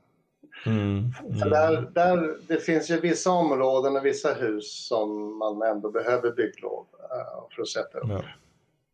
Mm. 0.66 1.12
Mm. 1.20 1.50
Där, 1.50 1.90
där, 1.94 2.36
det 2.46 2.56
finns 2.56 2.90
ju 2.90 3.00
vissa 3.00 3.30
områden 3.30 3.96
och 3.96 4.06
vissa 4.06 4.34
hus 4.34 4.86
som 4.86 5.38
man 5.38 5.62
ändå 5.62 5.90
behöver 5.90 6.30
bygglov 6.30 6.86
uh, 7.02 7.54
för 7.54 7.62
att 7.62 7.68
sätta 7.68 7.98
upp. 7.98 8.08
Ja. 8.08 8.22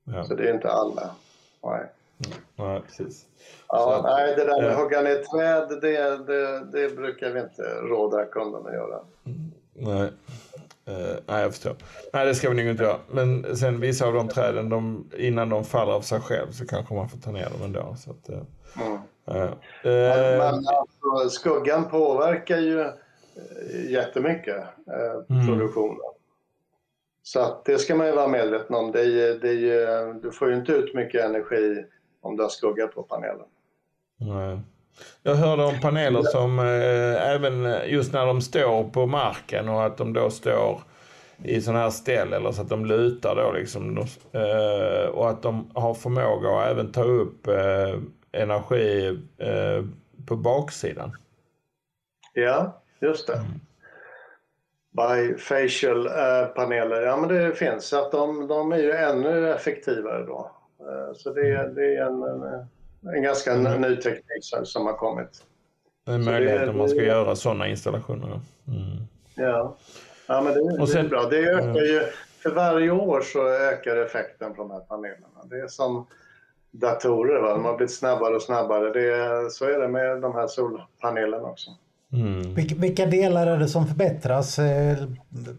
Ja. 0.05 0.25
Så 0.25 0.35
det 0.35 0.49
är 0.49 0.55
inte 0.55 0.71
alla. 0.71 1.11
Nej. 1.63 1.87
Nej, 2.57 2.83
precis. 2.87 3.27
Ja, 3.75 3.97
att, 3.97 4.03
nej, 4.03 4.35
det 4.37 4.45
där 4.45 4.63
med 4.63 4.71
att 4.71 4.79
hugga 4.79 5.01
ner 5.01 5.15
träd, 5.15 5.81
det, 5.81 6.27
det, 6.27 6.65
det 6.73 6.97
brukar 6.97 7.31
vi 7.31 7.41
inte 7.41 7.63
råda 7.63 8.25
kunderna 8.25 8.69
att 8.69 8.75
göra. 8.75 9.01
Nej. 9.73 10.11
Uh, 10.89 11.17
nej, 11.27 11.43
jag 11.43 11.53
förstår. 11.53 11.77
Nej, 12.13 12.27
det 12.27 12.35
ska 12.35 12.51
vi 12.51 12.57
nog 12.57 12.67
inte 12.67 12.83
göra. 12.83 12.97
Men 13.11 13.57
sen 13.57 13.81
vissa 13.81 14.07
av 14.07 14.15
de 14.15 14.29
träden, 14.29 14.69
de, 14.69 15.11
innan 15.17 15.49
de 15.49 15.65
faller 15.65 15.93
av 15.93 16.01
sig 16.01 16.21
själv 16.21 16.51
så 16.51 16.67
kanske 16.67 16.95
man 16.95 17.09
får 17.09 17.19
ta 17.19 17.31
ner 17.31 17.51
dem 17.51 17.63
ändå. 17.65 17.97
Så 17.99 18.11
att, 18.11 18.31
uh, 18.31 18.37
mm. 18.87 18.93
uh, 18.93 19.51
men, 19.83 20.39
men 20.39 20.67
alltså, 20.67 21.29
skuggan 21.31 21.89
påverkar 21.89 22.59
ju 22.59 22.87
jättemycket 23.89 24.65
mm. 25.31 25.47
produktionen. 25.47 25.99
Så 27.23 27.41
att 27.41 27.65
det 27.65 27.79
ska 27.79 27.95
man 27.95 28.07
ju 28.07 28.13
vara 28.13 28.29
medveten 28.29 28.77
om. 28.77 28.93
Det 28.93 29.01
är, 29.01 29.39
det 29.39 29.71
är, 29.71 30.15
du 30.23 30.31
får 30.31 30.49
ju 30.49 30.57
inte 30.57 30.73
ut 30.73 30.95
mycket 30.95 31.25
energi 31.25 31.85
om 32.21 32.37
du 32.37 32.43
har 32.43 32.51
skugga 32.51 32.87
på 32.87 33.03
panelen. 33.03 33.47
Nej. 34.17 34.59
Jag 35.23 35.35
hörde 35.35 35.65
om 35.65 35.81
paneler 35.81 36.23
som 36.23 36.59
eh, 36.59 37.29
även 37.31 37.89
just 37.89 38.13
när 38.13 38.27
de 38.27 38.41
står 38.41 38.85
på 38.85 39.07
marken 39.07 39.69
och 39.69 39.85
att 39.85 39.97
de 39.97 40.13
då 40.13 40.31
står 40.31 40.81
i 41.43 41.61
sådana 41.61 41.83
här 41.83 41.91
ställ 41.91 42.33
eller 42.33 42.53
så 42.53 42.63
att 42.63 42.69
de 42.69 42.87
lutar 42.87 43.37
då 43.37 43.53
liksom. 43.53 43.99
Eh, 44.33 45.09
och 45.09 45.31
att 45.31 45.43
de 45.43 45.71
har 45.75 45.95
förmåga 45.95 46.49
att 46.49 46.71
även 46.71 46.93
ta 46.93 47.03
upp 47.03 47.47
eh, 47.47 47.99
energi 48.33 49.19
eh, 49.39 49.85
på 50.27 50.37
baksidan. 50.37 51.17
Ja, 52.33 52.83
just 53.01 53.27
det. 53.27 53.35
Mm. 53.35 53.61
Bifacial 54.91 56.07
eh, 56.07 56.47
paneler, 56.47 57.03
ja 57.03 57.17
men 57.17 57.29
det 57.29 57.53
finns. 57.53 57.85
Så 57.85 57.99
att 57.99 58.13
de, 58.13 58.47
de 58.47 58.73
är 58.73 58.79
ju 58.79 58.93
ännu 58.93 59.53
effektivare 59.53 60.27
då. 60.27 60.51
Eh, 60.81 61.15
så 61.15 61.33
det, 61.33 61.75
det 61.75 61.97
är 61.97 62.07
en, 62.07 62.23
en, 62.23 62.67
en 63.17 63.23
ganska 63.23 63.53
mm. 63.53 63.81
ny 63.81 63.97
teknik 63.97 64.45
som 64.65 64.87
har 64.87 64.93
kommit. 64.93 65.45
En 66.07 66.25
möjlighet 66.25 66.69
om 66.69 66.79
man 66.79 66.89
ska 66.89 67.01
det, 67.01 67.07
göra 67.07 67.37
sådana 67.37 67.69
installationer. 67.69 68.27
Mm. 68.27 68.41
Ja. 69.35 69.77
ja, 70.27 70.41
men 70.41 70.55
det, 70.55 70.87
sen, 70.87 70.95
det 70.95 71.07
är 71.07 71.09
bra. 71.09 71.29
Det 71.29 71.39
ökar 71.39 71.83
ju, 71.83 72.03
för 72.43 72.51
varje 72.51 72.91
år 72.91 73.21
så 73.21 73.49
ökar 73.49 73.97
effekten 73.97 74.55
på 74.55 74.63
de 74.63 74.71
här 74.71 74.81
panelerna. 74.81 75.45
Det 75.45 75.61
är 75.61 75.69
som 75.69 76.07
datorer, 76.71 77.41
va? 77.41 77.49
de 77.49 77.65
har 77.65 77.77
blivit 77.77 77.95
snabbare 77.95 78.35
och 78.35 78.43
snabbare. 78.43 78.93
Det, 78.93 79.51
så 79.51 79.65
är 79.65 79.79
det 79.79 79.89
med 79.89 80.21
de 80.21 80.35
här 80.35 80.47
solpanelerna 80.47 81.49
också. 81.49 81.71
Mm. 82.15 82.55
Vilka 82.55 83.07
delar 83.07 83.47
är 83.47 83.59
det 83.59 83.69
som 83.69 83.87
förbättras? 83.87 84.59
Eh, 84.59 84.97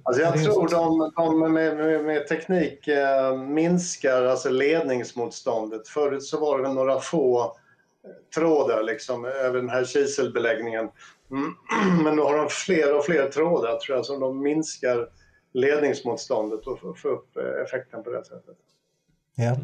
alltså 0.03 0.21
jag 0.21 0.43
tror 0.43 0.69
de, 0.69 1.11
de 1.15 1.39
med, 1.39 1.77
med, 1.77 2.05
med, 2.05 2.27
teknik 2.27 2.87
eh, 2.87 3.37
minskar 3.37 4.25
alltså 4.25 4.49
ledningsmotståndet. 4.49 5.87
Förut 5.87 6.23
så 6.23 6.39
var 6.39 6.59
det 6.59 6.73
några 6.73 6.99
få 6.99 7.41
eh, 7.43 7.49
trådar 8.35 8.83
liksom, 8.83 9.25
över 9.25 9.57
den 9.59 9.69
här 9.69 9.85
kiselbeläggningen. 9.85 10.89
Mm. 11.31 11.55
Men 12.03 12.15
nu 12.15 12.21
har 12.21 12.37
de 12.37 12.49
fler 12.49 12.97
och 12.97 13.05
fler 13.05 13.29
trådar 13.29 13.77
tror 13.77 13.97
jag, 13.97 14.05
som 14.05 14.19
de 14.19 14.41
minskar 14.41 15.07
ledningsmotståndet 15.53 16.67
och 16.67 16.99
får 16.99 17.09
upp 17.09 17.37
effekten 17.65 18.03
på 18.03 18.09
det 18.09 18.25
sättet. 18.25 18.55
Ja. 19.35 19.57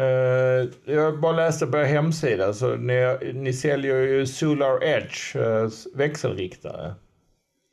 Uh, 0.00 0.68
jag 0.84 1.20
bara 1.20 1.32
läste 1.32 1.66
på 1.66 1.78
er 1.78 1.84
hemsida, 1.84 2.52
så 2.52 2.76
ni, 2.76 3.18
ni 3.34 3.52
säljer 3.52 3.96
ju 3.96 4.26
Solar 4.26 4.84
Edge 4.84 5.36
uh, 5.36 5.68
växelriktare. 5.94 6.94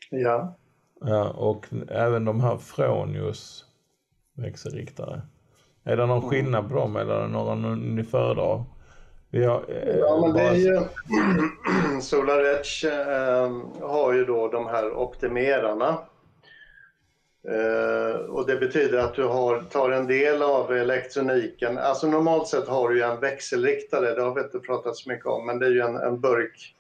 Ja. 0.10 0.58
Ja, 1.02 1.30
och 1.30 1.66
även 1.90 2.26
de 2.26 2.42
här 2.42 2.58
Fronius 2.58 3.66
växelriktare. 4.38 5.22
Är 5.84 5.98
det 5.98 6.06
någon 6.06 6.18
Mm. 6.18 6.30
skillnad 6.30 6.70
på 6.70 6.76
dem 6.76 6.96
eller 6.96 7.28
några 7.28 7.56
ni 7.76 8.04
föredrar? 8.04 8.64
Har, 9.34 9.66
eh, 9.70 9.98
Ja, 9.98 10.22
men 10.22 10.34
det 10.34 10.42
är 10.42 10.54
ju... 10.56 10.82
SolarEdge 12.02 12.86
eh, 12.86 13.52
har 13.90 14.14
ju 14.14 14.26
då 14.26 14.48
de 14.48 14.68
här 14.68 14.94
optimerarna. 14.94 15.98
Eh, 17.44 18.16
och 18.16 18.48
det 18.48 18.56
betyder 18.56 18.98
att 18.98 19.16
du 19.16 19.24
har, 19.24 19.62
tar 19.62 19.92
en 19.92 20.08
del 20.08 20.42
av 20.42 20.72
elektroniken. 20.74 21.78
Alltså 21.78 22.08
normalt 22.08 22.48
sett 22.48 22.68
har 22.68 22.90
du 22.90 22.98
ju 22.98 23.04
en 23.04 23.20
växelriktare, 23.20 24.16
det 24.16 24.22
har 24.22 24.36
vi 24.36 24.42
inte 24.42 24.60
pratat 24.60 24.96
så 24.96 25.10
mycket 25.10 25.26
om, 25.26 25.46
men 25.46 25.60
det 25.60 25.66
är 25.66 25.72
ju 25.72 25.82
en, 25.82 25.96
en 25.96 26.20
burk 26.20 26.76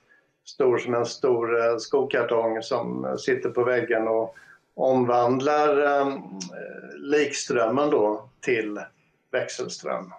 stor 0.45 0.77
som 0.77 0.93
en 0.93 1.05
stor 1.05 1.65
eh, 1.65 1.77
skokartong 1.77 2.61
som 2.61 3.05
eh, 3.05 3.15
sitter 3.15 3.49
på 3.49 3.63
väggen 3.63 4.07
och 4.07 4.35
omvandlar 4.75 5.77
ehm, 5.77 6.13
eh, 6.13 6.97
likströmmen 6.97 7.89
då 7.89 8.29
till 8.41 8.79
växelström. 9.31 10.13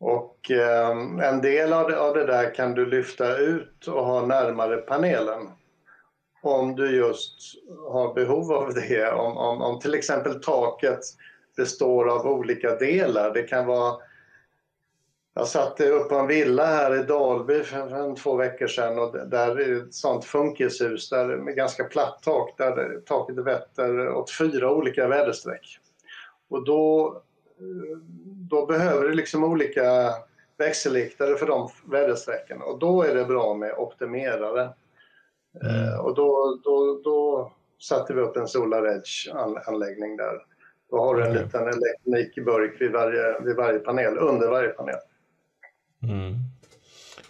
Och 0.00 0.50
eh, 0.50 0.90
en 1.28 1.40
del 1.40 1.72
av 1.72 1.90
det, 1.90 2.00
av 2.00 2.14
det 2.14 2.26
där 2.26 2.54
kan 2.54 2.74
du 2.74 2.86
lyfta 2.86 3.36
ut 3.36 3.86
och 3.86 4.06
ha 4.06 4.26
närmare 4.26 4.76
panelen. 4.76 5.48
Om 6.44 6.76
du 6.76 6.96
just 6.96 7.38
har 7.88 8.14
behov 8.14 8.52
av 8.52 8.74
det. 8.74 9.12
Om, 9.12 9.36
om, 9.36 9.62
om 9.62 9.80
till 9.80 9.94
exempel 9.94 10.42
taket 10.42 11.00
består 11.56 12.08
av 12.08 12.26
olika 12.26 12.76
delar. 12.76 13.34
Det 13.34 13.42
kan 13.42 13.66
vara... 13.66 13.96
Jag 15.34 15.48
satt 15.48 15.80
upp 15.80 16.08
på 16.08 16.14
en 16.14 16.26
villa 16.26 16.66
här 16.66 17.00
i 17.00 17.02
Dalby 17.02 17.62
för, 17.62 17.88
för 17.88 17.96
en, 17.96 18.14
två 18.14 18.36
veckor 18.36 18.66
sedan 18.66 18.98
och 18.98 19.28
där 19.28 19.60
är 19.60 19.76
ett 19.76 19.94
sånt 19.94 20.24
funkishus 20.24 21.10
där, 21.10 21.36
med 21.36 21.56
ganska 21.56 21.84
platt 21.84 22.22
tak 22.22 22.58
där 22.58 23.00
taket 23.06 23.38
vetter 23.38 24.08
åt 24.08 24.30
fyra 24.30 24.72
olika 24.72 25.08
väderstreck. 25.08 25.78
Och 26.48 26.64
då 26.64 27.22
då 28.50 28.66
behöver 28.66 29.08
du 29.08 29.14
liksom 29.14 29.44
olika 29.44 30.14
växelriktare 30.56 31.36
för 31.36 31.46
de 31.46 31.70
väderstrecken 31.84 32.62
och 32.62 32.78
då 32.78 33.02
är 33.02 33.14
det 33.14 33.24
bra 33.24 33.54
med 33.54 33.74
optimerare. 33.78 34.68
Eh, 35.62 35.98
och 36.00 36.14
då, 36.14 36.58
då, 36.64 37.00
då 37.04 37.52
satte 37.80 38.14
vi 38.14 38.20
upp 38.20 38.36
en 38.36 38.46
SolarEdge-anläggning 38.48 40.16
där. 40.16 40.34
Då 40.90 41.00
har 41.00 41.14
du 41.14 41.24
en 41.26 41.32
liten 41.32 41.60
elektronikburk 41.68 42.80
vid 42.80 42.92
varje, 42.92 43.40
vid 43.40 43.56
varje 43.56 43.78
panel, 43.78 44.18
under 44.18 44.48
varje 44.50 44.68
panel. 44.68 44.94
Mm. 46.02 46.34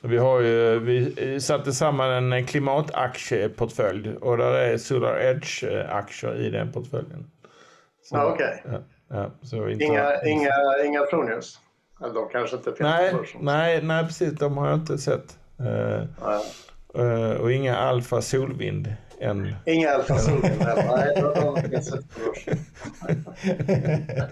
Vi 0.01 0.17
har 0.19 0.41
ju, 0.41 0.79
vi 0.79 1.41
satte 1.41 1.73
samman 1.73 2.33
en 2.33 2.47
klimataktie-portfölj 2.47 4.17
och 4.17 4.37
där 4.37 4.53
är 4.53 4.77
Solar 4.79 5.21
Edge-aktier 5.21 6.35
i 6.35 6.51
den 6.51 6.73
portföljen. 6.73 7.31
Så- 8.03 8.17
Ja, 8.17 8.33
okej. 8.33 8.63
ja, 8.65 8.79
ja, 9.09 9.31
så 9.43 9.69
inte, 9.69 9.85
Inga, 9.85 10.23
inga, 10.25 10.51
inga 10.85 11.07
Fronius? 11.07 11.61
Eller 12.05 12.15
de 12.15 12.29
kanske 12.29 12.57
inte 12.57 12.71
finns 12.71 12.81
nej, 12.81 13.11
på 13.11 13.17
börsen. 13.17 13.41
nej, 13.45 13.83
nej, 13.83 14.05
precis. 14.05 14.33
De 14.33 14.57
har 14.59 14.69
jag 14.69 14.79
inte 14.79 14.99
sett. 14.99 15.39
Eh, 15.61 15.95
eh, 16.03 16.41
och 17.41 17.53
inga 17.53 17.77
Alfa 17.77 18.23
Solvind 18.23 18.95
än. 19.21 19.55
Inga 19.67 19.91
Alfa 19.91 20.19
Solvind 20.19 20.63
heller. 20.63 20.97
Nej, 20.97 21.15
de, 21.15 21.77
inte 21.77 21.91
på. 21.91 22.35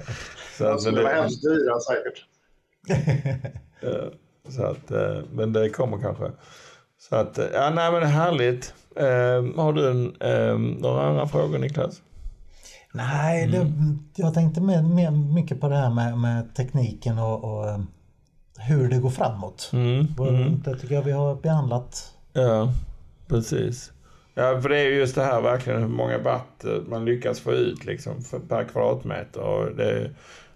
Så, 0.59 0.65
De 0.65 0.79
skulle 0.79 1.03
vara 1.03 1.15
hemskt 1.15 1.43
dyra 1.43 1.81
säkert. 1.81 2.25
eh, 3.83 4.09
så 4.49 4.65
att, 4.65 4.91
eh, 4.91 5.23
men 5.33 5.53
det 5.53 5.69
kommer 5.71 5.99
kanske. 5.99 6.31
Så 6.99 7.17
att, 7.17 7.39
eh, 7.39 7.47
ja, 7.53 7.71
nej 7.71 7.93
men 7.93 8.03
härligt. 8.03 8.75
Eh, 8.97 9.63
har 9.63 9.73
du 9.73 9.91
en, 9.91 10.17
eh, 10.21 10.59
några 10.59 11.03
andra 11.03 11.27
frågor 11.27 11.59
Niklas? 11.59 12.03
Nej, 12.95 13.47
det, 13.47 13.67
jag 14.17 14.35
tänkte 14.35 14.61
mer, 14.61 14.83
mer, 14.83 15.11
mycket 15.11 15.61
på 15.61 15.69
det 15.69 15.77
här 15.77 15.91
med, 15.91 16.19
med 16.19 16.55
tekniken 16.55 17.19
och, 17.19 17.45
och 17.45 17.69
eh, 17.69 17.79
hur 18.59 18.89
det 18.89 18.99
går 18.99 19.11
framåt. 19.11 19.71
Mm, 19.73 20.07
mm. 20.19 20.63
Det 20.65 20.79
tycker 20.79 20.95
jag 20.95 21.03
vi 21.03 21.13
har 21.13 21.35
behandlat. 21.35 22.15
Ja, 22.33 22.73
precis. 23.29 23.93
Ja, 24.35 24.61
för 24.61 24.69
det 24.69 24.79
är 24.79 24.85
ju 24.85 24.95
just 24.95 25.15
det 25.15 25.23
här 25.23 25.41
verkligen 25.41 25.81
hur 25.81 25.89
många 25.89 26.19
watt 26.19 26.65
eh, 26.65 26.81
man 26.89 27.05
lyckas 27.05 27.41
få 27.41 27.53
ut 27.53 27.85
liksom 27.85 28.25
per 28.49 28.65
kvadratmeter. 28.65 29.41
Och 29.41 29.77
det, 29.77 30.11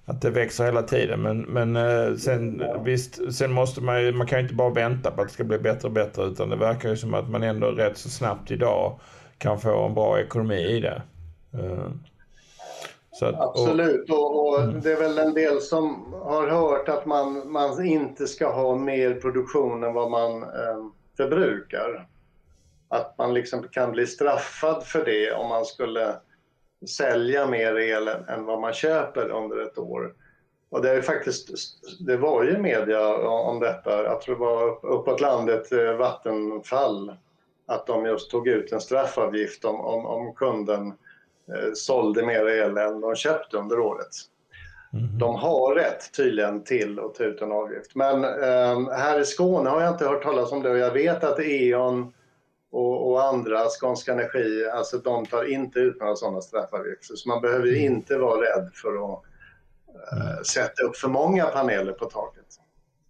att 0.04 0.20
det 0.20 0.30
växer 0.30 0.64
hela 0.64 0.82
tiden. 0.82 1.22
Men, 1.22 1.42
men 1.42 1.76
eh, 1.76 2.14
sen, 2.16 2.62
visst, 2.84 3.34
sen 3.34 3.52
måste 3.52 3.80
man 3.80 4.02
ju, 4.02 4.12
man 4.12 4.26
kan 4.26 4.38
ju 4.38 4.42
inte 4.42 4.54
bara 4.54 4.70
vänta 4.70 5.10
på 5.10 5.20
att 5.22 5.28
det 5.28 5.34
ska 5.34 5.44
bli 5.44 5.58
bättre 5.58 5.88
och 5.88 5.94
bättre. 5.94 6.24
Utan 6.24 6.50
det 6.50 6.56
verkar 6.56 6.88
ju 6.88 6.96
som 6.96 7.14
att 7.14 7.30
man 7.30 7.42
ändå 7.42 7.66
rätt 7.70 7.98
så 7.98 8.10
snabbt 8.10 8.50
idag 8.50 9.00
kan 9.38 9.60
få 9.60 9.86
en 9.86 9.94
bra 9.94 10.20
ekonomi 10.20 10.56
i 10.56 10.80
det. 10.80 11.02
Eh, 11.54 11.90
Så 13.10 13.26
att, 13.26 13.40
och, 13.40 13.42
Absolut, 13.50 14.10
och, 14.10 14.48
och 14.48 14.82
det 14.82 14.92
är 14.92 14.96
väl 14.96 15.18
en 15.18 15.34
del 15.34 15.60
som 15.60 16.12
har 16.12 16.48
hört 16.48 16.88
att 16.88 17.06
man, 17.06 17.52
man 17.52 17.86
inte 17.86 18.26
ska 18.26 18.52
ha 18.52 18.76
mer 18.76 19.14
produktion 19.14 19.84
än 19.84 19.94
vad 19.94 20.10
man 20.10 20.42
eh, 20.42 20.86
förbrukar. 21.16 22.08
Att 22.88 23.18
man 23.18 23.34
liksom 23.34 23.68
kan 23.68 23.92
bli 23.92 24.06
straffad 24.06 24.84
för 24.84 25.04
det 25.04 25.32
om 25.32 25.48
man 25.48 25.64
skulle 25.64 26.16
sälja 26.88 27.46
mer 27.46 27.78
el 27.78 28.08
än, 28.08 28.44
vad 28.44 28.60
man 28.60 28.72
köper 28.72 29.30
under 29.30 29.62
ett 29.62 29.78
år. 29.78 30.14
Och 30.68 30.82
det 30.82 30.90
är 30.90 30.94
ju 30.94 31.02
faktiskt, 31.02 31.48
det 32.06 32.16
var 32.16 32.44
ju 32.44 32.58
media 32.58 33.16
om 33.24 33.60
detta, 33.60 34.02
jag 34.02 34.20
tror 34.20 34.34
det 34.34 34.40
var 34.40 34.86
uppåt 34.86 35.20
landet 35.20 35.72
eh, 35.72 35.96
Vattenfall, 35.96 37.16
att 37.66 37.86
de 37.86 38.06
just 38.06 38.30
tog 38.30 38.48
ut 38.48 38.72
en 38.72 38.80
straffavgift 38.80 39.64
om, 39.64 39.80
om, 39.80 40.06
om 40.06 40.34
kunden 40.34 40.86
eh, 41.48 41.72
sålde 41.74 42.26
mer 42.26 42.46
el 42.48 42.78
än 42.78 43.00
de 43.00 43.16
köpte 43.16 43.56
under 43.56 43.78
året. 43.78 44.10
De 45.18 45.34
har 45.34 45.74
rätt 45.74 46.12
tydligen 46.16 46.64
till 46.64 46.98
att 46.98 47.14
ta 47.14 47.24
ut 47.24 47.42
en 47.42 47.52
avgift. 47.52 47.94
Men 47.94 48.24
eh, 48.24 48.90
här 48.90 49.20
i 49.20 49.24
Skåne 49.24 49.70
har 49.70 49.80
jag 49.80 49.94
inte 49.94 50.06
hört 50.06 50.22
talas 50.22 50.52
om 50.52 50.62
det 50.62 50.70
och 50.70 50.78
jag 50.78 50.90
vet 50.90 51.24
att 51.24 51.40
E.ON 51.40 52.12
och, 52.70 53.10
och 53.10 53.24
andra, 53.24 53.58
Skånska 53.80 54.12
Energi, 54.12 54.68
alltså 54.72 54.98
de 54.98 55.26
tar 55.26 55.44
inte 55.44 55.78
ut 55.78 56.00
några 56.00 56.16
sådana 56.16 56.40
straffavgifter. 56.40 57.14
Så 57.16 57.28
man 57.28 57.40
behöver 57.40 57.66
ju 57.66 57.78
inte 57.78 58.18
vara 58.18 58.40
rädd 58.40 58.70
för 58.74 59.12
att 59.12 59.22
eh, 60.12 60.42
sätta 60.42 60.82
upp 60.82 60.96
för 60.96 61.08
många 61.08 61.44
paneler 61.44 61.92
på 61.92 62.04
taket. 62.04 62.46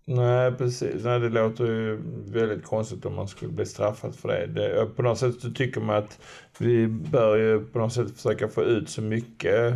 Nej, 0.08 0.52
precis. 0.52 1.04
Nej, 1.04 1.20
det 1.20 1.28
låter 1.28 1.64
ju 1.64 2.00
väldigt 2.26 2.64
konstigt 2.64 3.06
om 3.06 3.14
man 3.14 3.28
skulle 3.28 3.52
bli 3.52 3.66
straffad 3.66 4.14
för 4.14 4.28
det. 4.28 4.46
det. 4.46 4.86
På 4.86 5.02
något 5.02 5.18
sätt 5.18 5.54
tycker 5.54 5.80
man 5.80 5.96
att 5.96 6.18
vi 6.58 6.86
bör 6.88 7.36
ju 7.36 7.64
på 7.64 7.78
något 7.78 7.92
sätt 7.92 8.16
försöka 8.16 8.48
få 8.48 8.62
ut 8.62 8.88
så 8.88 9.02
mycket 9.02 9.74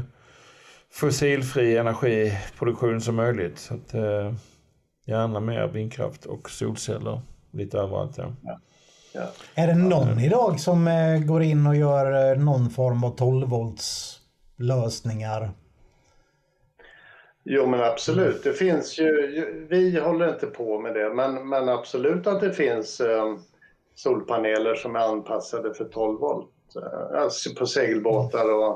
fossilfri 0.93 1.77
energiproduktion 1.77 3.01
som 3.01 3.15
möjligt. 3.17 3.59
Så 3.59 3.75
att, 3.75 3.95
eh, 3.95 4.33
gärna 5.07 5.41
mer 5.41 5.67
vindkraft 5.67 6.27
och 6.27 6.51
solceller 6.51 7.21
lite 7.53 7.79
överallt. 7.79 8.19
Ja. 8.19 8.33
Ja. 9.13 9.31
Är 9.55 9.67
det 9.67 9.75
någon 9.75 10.19
idag 10.21 10.61
som 10.61 10.89
eh, 10.89 11.19
går 11.19 11.43
in 11.43 11.67
och 11.67 11.77
gör 11.77 12.33
eh, 12.33 12.39
någon 12.39 12.71
form 12.71 13.05
av 13.05 13.11
12 13.17 13.49
volts 13.49 14.17
lösningar? 14.57 15.51
Jo 17.45 17.67
men 17.67 17.81
absolut, 17.81 18.45
det 18.45 18.53
finns 18.53 18.99
ju, 18.99 19.05
ju- 19.05 19.67
vi 19.71 20.01
håller 20.01 20.29
inte 20.29 20.47
på 20.47 20.81
med 20.81 20.95
det, 20.95 21.15
men, 21.15 21.49
men 21.49 21.69
absolut 21.69 22.27
att 22.27 22.41
det 22.41 22.53
finns 22.53 23.01
eh, 23.01 23.37
solpaneler 23.95 24.75
som 24.75 24.97
är 24.97 25.01
anpassade 25.01 25.75
för 25.75 25.85
12 25.85 26.21
volt. 26.21 26.51
Eh, 26.77 27.21
alltså 27.23 27.55
på 27.55 27.67
segelbåtar 27.67 28.55
och, 28.55 28.75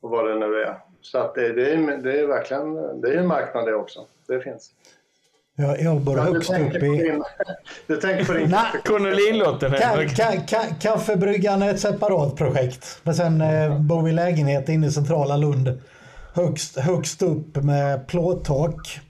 och 0.00 0.10
vad 0.10 0.28
det 0.28 0.34
nu 0.34 0.62
är. 0.62 0.78
Så 1.02 1.18
att 1.18 1.34
det, 1.34 1.52
det, 1.52 1.72
är, 1.72 1.96
det 2.02 2.20
är 2.20 2.26
verkligen, 2.26 3.00
det 3.00 3.08
är 3.08 3.16
en 3.16 3.26
marknad 3.26 3.66
det 3.66 3.74
också. 3.74 4.00
Det 4.28 4.40
finns. 4.40 4.70
Jag, 5.56 5.80
jag 5.80 6.00
bor 6.00 6.16
Du 6.16 6.20
högst 6.20 6.50
upp 6.50 6.82
i... 6.82 7.20
du 7.86 7.96
tänker 7.96 8.24
på 8.24 8.32
din. 8.32 8.56
Cornelinlotten 8.84 9.70
Ka, 9.70 10.06
ka, 10.16 10.32
ka, 10.48 10.62
kaffebryggan 10.80 11.62
är 11.62 11.70
ett 11.70 11.80
separat 11.80 12.36
projekt. 12.36 13.00
Men 13.02 13.14
sen 13.14 13.40
eh, 13.40 13.80
bor 13.80 14.02
vi 14.02 14.10
i 14.10 14.14
lägenhet 14.14 14.68
inne 14.68 14.86
i 14.86 14.90
centrala 14.90 15.36
Lund. 15.36 15.80
Högst, 16.34 16.78
högst 16.78 17.22
upp 17.22 17.56
med 17.56 18.06
plåttak. 18.06 19.00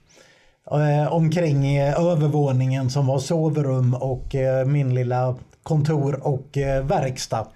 Eh, 0.71 1.13
omkring 1.13 1.77
eh, 1.77 1.99
övervåningen 1.99 2.89
som 2.89 3.07
var 3.07 3.19
sovrum 3.19 3.93
och 3.93 4.35
eh, 4.35 4.65
min 4.65 4.95
lilla 4.95 5.35
kontor 5.63 6.19
och 6.27 6.57
eh, 6.57 6.85
verkstad. 6.85 7.47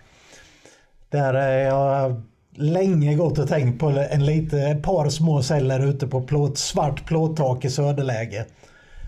Där 1.10 1.34
eh, 1.34 1.67
jag 1.67 2.21
länge 2.58 3.15
gått 3.15 3.39
och 3.39 3.48
tänkt 3.48 3.80
på 3.80 3.89
en 3.89 4.26
lite, 4.26 4.60
ett 4.60 4.84
par 4.84 5.10
små 5.10 5.43
celler 5.43 5.80
ute 5.80 6.08
på 6.08 6.22
plåt, 6.22 6.58
svart 6.58 7.06
plåttak 7.06 7.65
i 7.65 7.70
söderläge. 7.70 8.46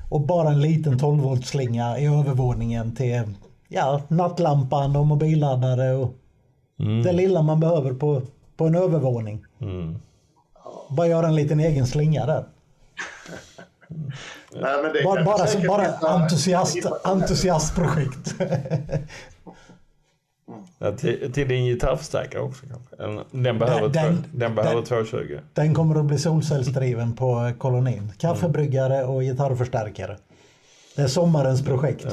Och 0.10 0.22
bara 0.22 0.50
en 0.50 0.62
liten 0.62 1.00
12 1.00 1.24
volt 1.24 1.46
slinga 1.46 2.00
i 2.00 2.06
övervåningen 2.06 2.96
till 2.96 3.22
ja, 3.68 4.02
nattlampan 4.08 4.96
och 4.96 5.06
mobilladdare 5.06 5.94
och 5.94 6.14
det 7.04 7.12
lilla 7.12 7.42
man 7.42 7.60
behöver 7.60 7.94
på, 7.94 8.22
på 8.58 8.68
en 8.68 8.76
övervåning. 8.76 9.46
Mm. 9.62 10.00
Bara 10.90 11.08
göra 11.08 11.28
en 11.28 11.36
liten 11.36 11.60
egen 11.60 11.88
slinga 11.88 12.26
där. 12.26 12.46
Nej, 14.52 14.84
men 14.84 14.94
det 14.94 15.04
Bara, 15.04 15.24
bara, 15.24 15.48
bara 15.68 16.10
entusiast, 16.10 16.78
entusiastprojekt. 17.04 18.36
Ja, 20.82 20.92
till, 20.92 21.32
till 21.34 21.48
din 21.48 21.66
gitarrförstärkare 21.66 22.42
också 22.42 22.66
kanske? 22.68 23.26
Den 23.32 23.60
behöver, 23.60 23.90
Den- 23.90 24.18
två, 24.18 24.24
den 24.32 24.56
behöver 24.56 24.76
den- 24.76 24.86
220. 24.86 25.40
Den 25.54 25.74
kommer 25.74 26.00
att 26.00 26.06
bli 26.06 26.18
solcellsdriven 26.18 27.16
på 27.16 27.52
kolonin. 27.58 28.12
Kaffebryggare 28.18 29.04
och 29.06 29.22
gitarrförstärkare. 29.22 30.18
Det 30.96 31.02
är 31.02 31.08
sommarens 31.08 31.66
projekt. 31.66 32.08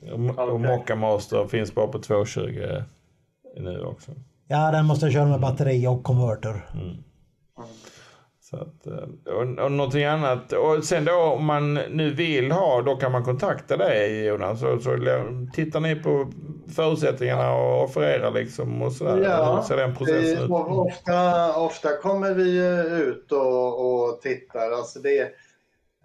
Ja. 0.00 0.12
Och, 0.14 0.52
och 0.52 0.60
Mocca 0.60 0.96
Master 0.96 1.46
finns 1.46 1.74
bara 1.74 1.86
på 1.86 1.98
220 1.98 2.82
nu 3.60 3.80
också. 3.80 4.10
Ja, 4.48 4.70
den 4.70 4.86
måste 4.86 5.06
jag 5.06 5.12
köra 5.12 5.26
med 5.26 5.40
batteri 5.40 5.86
och 5.86 6.02
konverter. 6.02 6.64
Så 8.54 8.62
att, 8.62 8.86
eh, 8.86 9.34
och, 9.34 9.64
och 9.64 9.72
någonting 9.72 10.04
annat. 10.04 10.52
Och 10.52 10.84
sen 10.84 11.04
då 11.04 11.12
om 11.12 11.44
man 11.44 11.74
nu 11.74 12.14
vill 12.14 12.52
ha, 12.52 12.82
då 12.82 12.96
kan 12.96 13.12
man 13.12 13.24
kontakta 13.24 13.76
dig 13.76 14.24
Jonas. 14.24 14.60
Så, 14.60 14.78
så 14.78 14.96
tittar 15.54 15.80
ni 15.80 15.96
på 15.96 16.32
förutsättningarna 16.76 17.54
och 17.54 17.84
offererar 17.84 18.30
liksom 18.30 18.82
och 18.82 18.92
sådär. 18.92 19.22
Ja, 19.24 19.56
Hur 19.56 19.62
ser 19.62 19.76
den 19.76 19.96
processen 19.96 20.38
vi, 20.38 20.44
ut? 20.44 20.50
ofta, 20.50 21.56
ofta 21.56 21.96
kommer 21.96 22.34
vi 22.34 22.58
ut 23.02 23.32
och, 23.32 24.04
och 24.04 24.20
tittar. 24.20 24.70
Alltså 24.70 24.98
det 24.98 25.32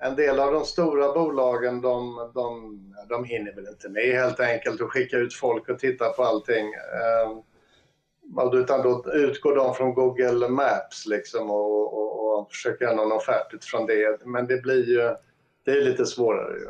en 0.01 0.15
del 0.15 0.39
av 0.39 0.53
de 0.53 0.65
stora 0.65 1.13
bolagen 1.13 1.81
de, 1.81 2.31
de, 2.33 2.79
de 3.09 3.23
hinner 3.23 3.55
väl 3.55 3.67
inte 3.67 3.89
med 3.89 4.03
helt 4.03 4.39
enkelt 4.39 4.81
och 4.81 4.91
skicka 4.91 5.17
ut 5.17 5.33
folk 5.33 5.69
och 5.69 5.79
titta 5.79 6.09
på 6.09 6.23
allting. 6.23 6.65
Utan 8.53 8.81
då 8.81 9.13
utgår 9.13 9.55
de 9.55 9.73
från 9.73 9.93
Google 9.93 10.47
Maps 10.47 11.05
liksom 11.05 11.51
och, 11.51 11.93
och, 11.93 12.39
och 12.39 12.51
försöker 12.51 12.85
göra 12.85 12.95
någon 12.95 13.11
offert 13.11 13.53
utifrån 13.53 13.85
det. 13.85 14.25
Men 14.25 14.47
det 14.47 14.61
blir 14.61 14.89
ju 14.89 15.15
det 15.65 15.71
är 15.71 15.81
lite 15.81 16.05
svårare. 16.05 16.57
Ju. 16.57 16.69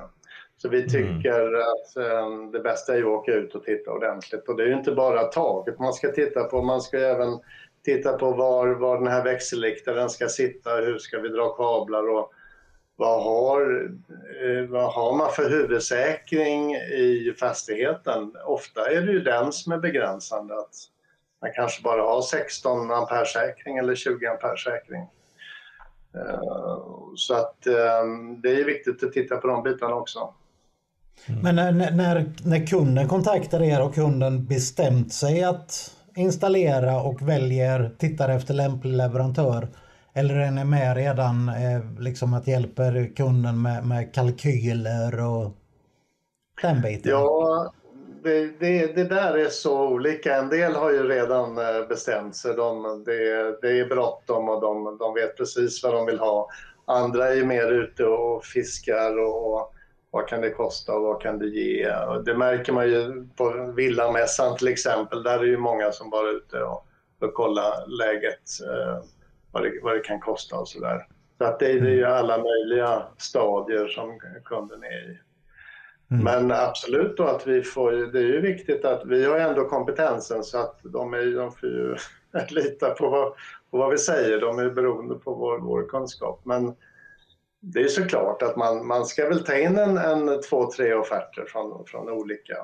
Så 0.57 0.69
vi 0.69 0.89
tycker 0.89 1.53
att 1.53 1.97
eh, 1.97 2.51
det 2.51 2.59
bästa 2.59 2.95
är 2.95 2.99
att 2.99 3.05
åka 3.05 3.33
ut 3.33 3.55
och 3.55 3.63
titta 3.63 3.91
ordentligt. 3.91 4.49
Och 4.49 4.57
det 4.57 4.63
är 4.63 4.67
ju 4.67 4.73
inte 4.73 4.91
bara 4.91 5.23
taget 5.23 5.79
man 5.79 5.93
ska 5.93 6.11
titta 6.11 6.43
på, 6.43 6.61
man 6.61 6.81
ska 6.81 6.97
ju 6.97 7.05
även 7.05 7.39
titta 7.85 8.17
på 8.17 8.31
var, 8.31 8.67
var 8.67 8.97
den 8.97 9.07
här 9.07 9.23
växelriktaren 9.23 10.09
ska 10.09 10.27
sitta, 10.27 10.75
hur 10.75 10.97
ska 10.97 11.19
vi 11.19 11.29
dra 11.29 11.49
kablar 11.49 12.09
och 12.09 12.33
vad 12.95 13.23
har, 13.23 13.89
eh, 14.43 14.69
vad 14.69 14.93
har 14.93 15.17
man 15.17 15.31
för 15.31 15.49
huvudsäkring 15.49 16.75
i 16.75 17.33
fastigheten? 17.39 18.35
Ofta 18.45 18.91
är 18.91 19.01
det 19.01 19.11
ju 19.11 19.19
den 19.19 19.51
som 19.51 19.71
är 19.71 19.77
begränsande. 19.77 20.53
Att 20.53 20.75
man 21.41 21.51
kanske 21.55 21.83
bara 21.83 22.01
har 22.01 22.21
16 22.21 22.91
ampere 22.91 23.25
säkring 23.25 23.77
eller 23.77 23.95
20 23.95 24.27
ampere 24.27 24.57
säkring. 24.57 25.01
Eh, 26.15 26.39
Så 27.15 27.33
att 27.33 27.67
eh, 27.67 28.05
det 28.43 28.61
är 28.61 28.65
viktigt 28.65 29.03
att 29.03 29.13
titta 29.13 29.37
på 29.37 29.47
de 29.47 29.63
bitarna 29.63 29.95
också. 29.95 30.33
Men 31.41 31.55
när, 31.55 31.71
när, 31.71 32.31
när 32.45 32.67
kunden 32.67 33.07
kontaktar 33.07 33.61
er 33.61 33.81
och 33.81 33.95
kunden 33.95 34.45
bestämt 34.45 35.13
sig 35.13 35.43
att 35.43 35.95
installera 36.15 37.01
och 37.01 37.21
väljer, 37.21 37.95
tittar 37.97 38.29
efter 38.29 38.53
lämplig 38.53 38.93
leverantör. 38.93 39.67
Eller 40.13 40.35
är 40.35 40.51
ni 40.51 40.63
med 40.63 40.97
redan 40.97 41.49
eh, 41.49 41.99
liksom 41.99 42.33
att 42.33 42.47
hjälper 42.47 43.15
kunden 43.15 43.61
med, 43.61 43.85
med 43.85 44.13
kalkyler 44.13 45.19
och 45.25 45.55
den 46.61 46.81
biten? 46.81 47.11
Ja, 47.11 47.73
det, 48.23 48.59
det, 48.59 48.95
det 48.95 49.03
där 49.03 49.37
är 49.37 49.49
så 49.49 49.87
olika. 49.87 50.35
En 50.35 50.49
del 50.49 50.75
har 50.75 50.91
ju 50.91 51.07
redan 51.07 51.57
eh, 51.57 51.87
bestämt 51.87 52.35
sig. 52.35 52.55
De, 52.55 53.03
det, 53.05 53.57
det 53.61 53.79
är 53.79 53.85
bråttom 53.85 54.49
och 54.49 54.61
de, 54.61 54.97
de 54.97 55.13
vet 55.13 55.37
precis 55.37 55.83
vad 55.83 55.93
de 55.93 56.05
vill 56.05 56.19
ha. 56.19 56.49
Andra 56.85 57.27
är 57.33 57.43
mer 57.43 57.71
ute 57.71 58.05
och 58.05 58.45
fiskar 58.45 59.19
och, 59.19 59.53
och 59.53 59.73
vad 60.11 60.27
kan 60.27 60.41
det 60.41 60.49
kosta 60.49 60.95
och 60.95 61.01
vad 61.01 61.21
kan 61.21 61.39
det 61.39 61.47
ge? 61.47 61.95
Och 61.95 62.23
det 62.23 62.37
märker 62.37 62.73
man 62.73 62.87
ju 62.87 63.27
på 63.35 63.73
villamässan 63.75 64.57
till 64.57 64.67
exempel. 64.67 65.23
Där 65.23 65.39
är 65.39 65.43
ju 65.43 65.57
många 65.57 65.91
som 65.91 66.09
bara 66.09 66.29
är 66.29 66.33
ute 66.33 66.63
och, 66.63 66.85
och 67.21 67.33
kollar 67.33 67.87
läget, 67.87 68.43
eh, 68.67 69.03
vad, 69.51 69.63
det, 69.63 69.79
vad 69.83 69.95
det 69.95 69.99
kan 69.99 70.19
kosta 70.19 70.59
och 70.59 70.67
sådär. 70.67 71.07
Så 71.37 71.43
att 71.43 71.59
det, 71.59 71.79
det 71.79 71.89
är 71.89 71.95
ju 71.95 72.05
alla 72.05 72.37
möjliga 72.37 73.03
stadier 73.17 73.87
som 73.87 74.19
kunden 74.45 74.83
är 74.83 75.11
i. 75.11 75.19
Men 76.23 76.51
absolut 76.51 77.17
då 77.17 77.23
att 77.23 77.47
vi 77.47 77.63
får, 77.63 77.91
det 77.91 78.19
är 78.19 78.23
ju 78.23 78.41
viktigt 78.41 78.85
att 78.85 79.05
vi 79.05 79.25
har 79.25 79.37
ändå 79.37 79.65
kompetensen 79.65 80.43
så 80.43 80.57
att 80.57 80.79
de, 80.83 81.13
är, 81.13 81.35
de 81.37 81.51
får 81.51 81.69
ju 81.69 81.95
lita 82.49 82.89
på 82.89 83.09
vad, 83.09 83.31
på 83.71 83.77
vad 83.77 83.89
vi 83.91 83.97
säger. 83.97 84.41
De 84.41 84.59
är 84.59 84.69
beroende 84.69 85.15
på 85.15 85.33
vår, 85.33 85.59
vår 85.59 85.87
kunskap. 85.89 86.41
Men 86.45 86.75
det 87.61 87.79
är 87.79 87.87
såklart 87.87 88.41
att 88.41 88.55
man, 88.55 88.87
man 88.87 89.05
ska 89.05 89.29
väl 89.29 89.43
ta 89.45 89.55
in 89.57 89.77
en, 89.77 89.97
en 89.97 90.41
två, 90.41 90.71
tre 90.71 90.93
offerter 90.93 91.45
från, 91.47 91.85
från 91.85 92.09
olika 92.09 92.57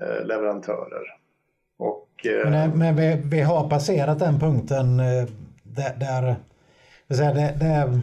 eh, 0.00 0.26
leverantörer. 0.26 1.02
Och, 1.78 2.26
eh, 2.26 2.50
Men, 2.50 2.70
det- 2.70 2.76
men 2.76 2.96
vi, 2.96 3.22
vi 3.24 3.40
har 3.40 3.68
passerat 3.70 4.18
den 4.18 4.40
punkten 4.40 5.00
eh, 5.00 5.28
där, 5.62 5.94
där 6.00 6.36
det, 7.08 7.56
det, 7.60 8.00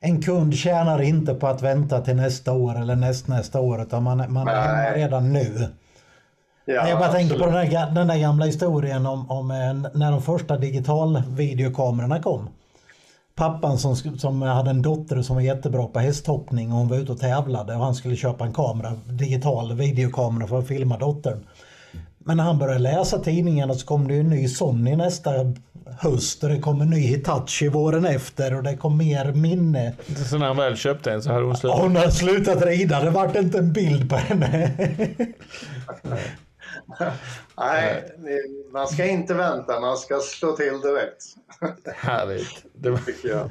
en 0.00 0.22
kund 0.22 0.54
tjänar 0.54 1.02
inte 1.02 1.34
på 1.34 1.46
att 1.46 1.62
vänta 1.62 2.00
till 2.00 2.16
nästa 2.16 2.52
år 2.52 2.80
eller 2.80 2.96
nästnästa 2.96 3.60
år 3.60 3.82
utan 3.82 4.02
man, 4.02 4.32
man 4.32 4.48
är 4.48 4.62
hemma 4.62 4.96
redan 4.96 5.32
nu. 5.32 5.68
ja, 6.64 6.88
jag 6.88 6.98
bara 6.98 7.12
tänker 7.12 7.38
på 7.38 7.44
absolut. 7.44 7.70
den 7.70 7.80
där, 7.80 7.94
den 7.94 8.06
där 8.06 8.18
gamla 8.18 8.44
historien 8.46 9.06
om, 9.06 9.30
om 9.30 9.50
en, 9.50 9.88
när 9.94 10.10
de 10.10 10.22
första 10.22 10.58
digitalvideokamerorna 10.58 12.22
kom. 12.22 12.48
Pappan 13.34 13.78
som, 13.78 13.96
som 13.96 14.42
hade 14.42 14.70
en 14.70 14.82
dotter 14.82 15.22
som 15.22 15.36
var 15.36 15.42
jättebra 15.42 15.86
på 15.86 15.98
hästhoppning 15.98 16.72
och 16.72 16.78
hon 16.78 16.88
var 16.88 16.96
ute 16.96 17.12
och 17.12 17.18
tävlade 17.18 17.74
och 17.74 17.84
han 17.84 17.94
skulle 17.94 18.16
köpa 18.16 18.44
en 18.44 18.52
kamera, 18.52 18.92
digital 19.04 19.72
videokamera 19.72 20.46
för 20.46 20.58
att 20.58 20.68
filma 20.68 20.98
dottern. 20.98 21.46
Men 22.26 22.36
när 22.36 22.44
han 22.44 22.58
började 22.58 22.78
läsa 22.78 23.18
tidningarna 23.18 23.74
så 23.74 23.86
kom 23.86 24.08
det 24.08 24.14
ju 24.14 24.20
en 24.20 24.28
ny 24.28 24.48
Sony 24.48 24.96
nästa 24.96 25.30
höst 25.98 26.44
och 26.44 26.48
det 26.48 26.58
kom 26.58 26.80
en 26.80 26.90
ny 26.90 27.00
Hitachi 27.00 27.68
våren 27.68 28.06
efter 28.06 28.54
och 28.54 28.62
det 28.62 28.76
kom 28.76 28.96
mer 28.96 29.32
minne. 29.32 29.92
Så 30.30 30.38
när 30.38 30.46
han 30.46 30.56
väl 30.56 30.76
köpte 30.76 31.12
en 31.12 31.22
så 31.22 31.32
hade 31.32 31.44
hon 31.44 31.56
slutat. 31.56 31.80
Hon 31.80 31.96
hade 31.96 32.12
slutat 32.12 32.62
rida, 32.62 33.04
det 33.04 33.10
vart 33.10 33.36
inte 33.36 33.58
en 33.58 33.72
bild 33.72 34.10
på 34.10 34.16
henne. 34.16 34.70
Nej, 37.58 38.12
man 38.72 38.86
ska 38.86 39.04
inte 39.04 39.34
vänta, 39.34 39.80
man 39.80 39.96
ska 39.96 40.18
slå 40.20 40.52
till 40.52 40.80
direkt. 40.80 41.24
Härligt. 41.96 42.64
Det 42.72 42.90
var, 42.90 43.00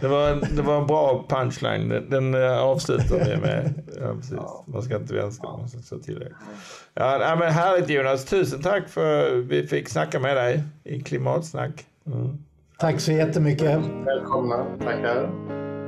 det 0.02 0.08
var, 0.08 0.30
en, 0.30 0.40
det 0.56 0.62
var 0.62 0.82
en 0.82 0.88
bra 0.88 1.26
punchline. 1.30 1.90
Den, 1.90 2.10
den 2.10 2.34
eh, 2.34 2.60
avslutar 2.60 3.26
vi 3.26 3.38
med. 3.38 3.74
Ja, 4.02 4.14
precis. 4.16 4.40
Man 4.66 4.82
ska 4.82 4.96
inte 4.96 5.14
vänta, 5.14 5.58
man 5.58 5.70
ska 5.70 5.80
slå 5.80 5.98
till 5.98 6.20
det. 6.20 6.32
Ja, 6.94 7.18
nej, 7.20 7.38
men 7.38 7.52
härligt 7.52 7.90
Jonas. 7.90 8.26
Tusen 8.26 8.62
tack 8.62 8.90
för 8.90 9.40
att 9.40 9.46
vi 9.46 9.68
fick 9.68 9.90
snacka 9.90 10.20
med 10.20 10.38
dig 10.38 10.64
i 10.84 11.02
Klimatsnack. 11.02 11.86
Mm. 12.08 12.38
Tack 12.80 13.00
så 13.00 13.12
jättemycket. 13.12 13.80
Välkomna, 14.06 14.66
tackar. 14.80 15.24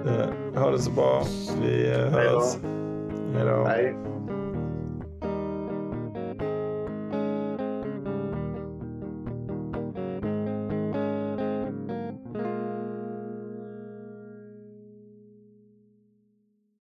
Eh, 0.05 0.61
Ha 0.61 0.71
det 0.71 0.79
så 0.79 0.91
bra. 0.91 1.23
Vi 1.61 1.91
eh, 1.91 1.97
hörs. 1.97 2.55
Hej 3.33 3.45
då. 3.45 3.65
Hej. 3.65 4.16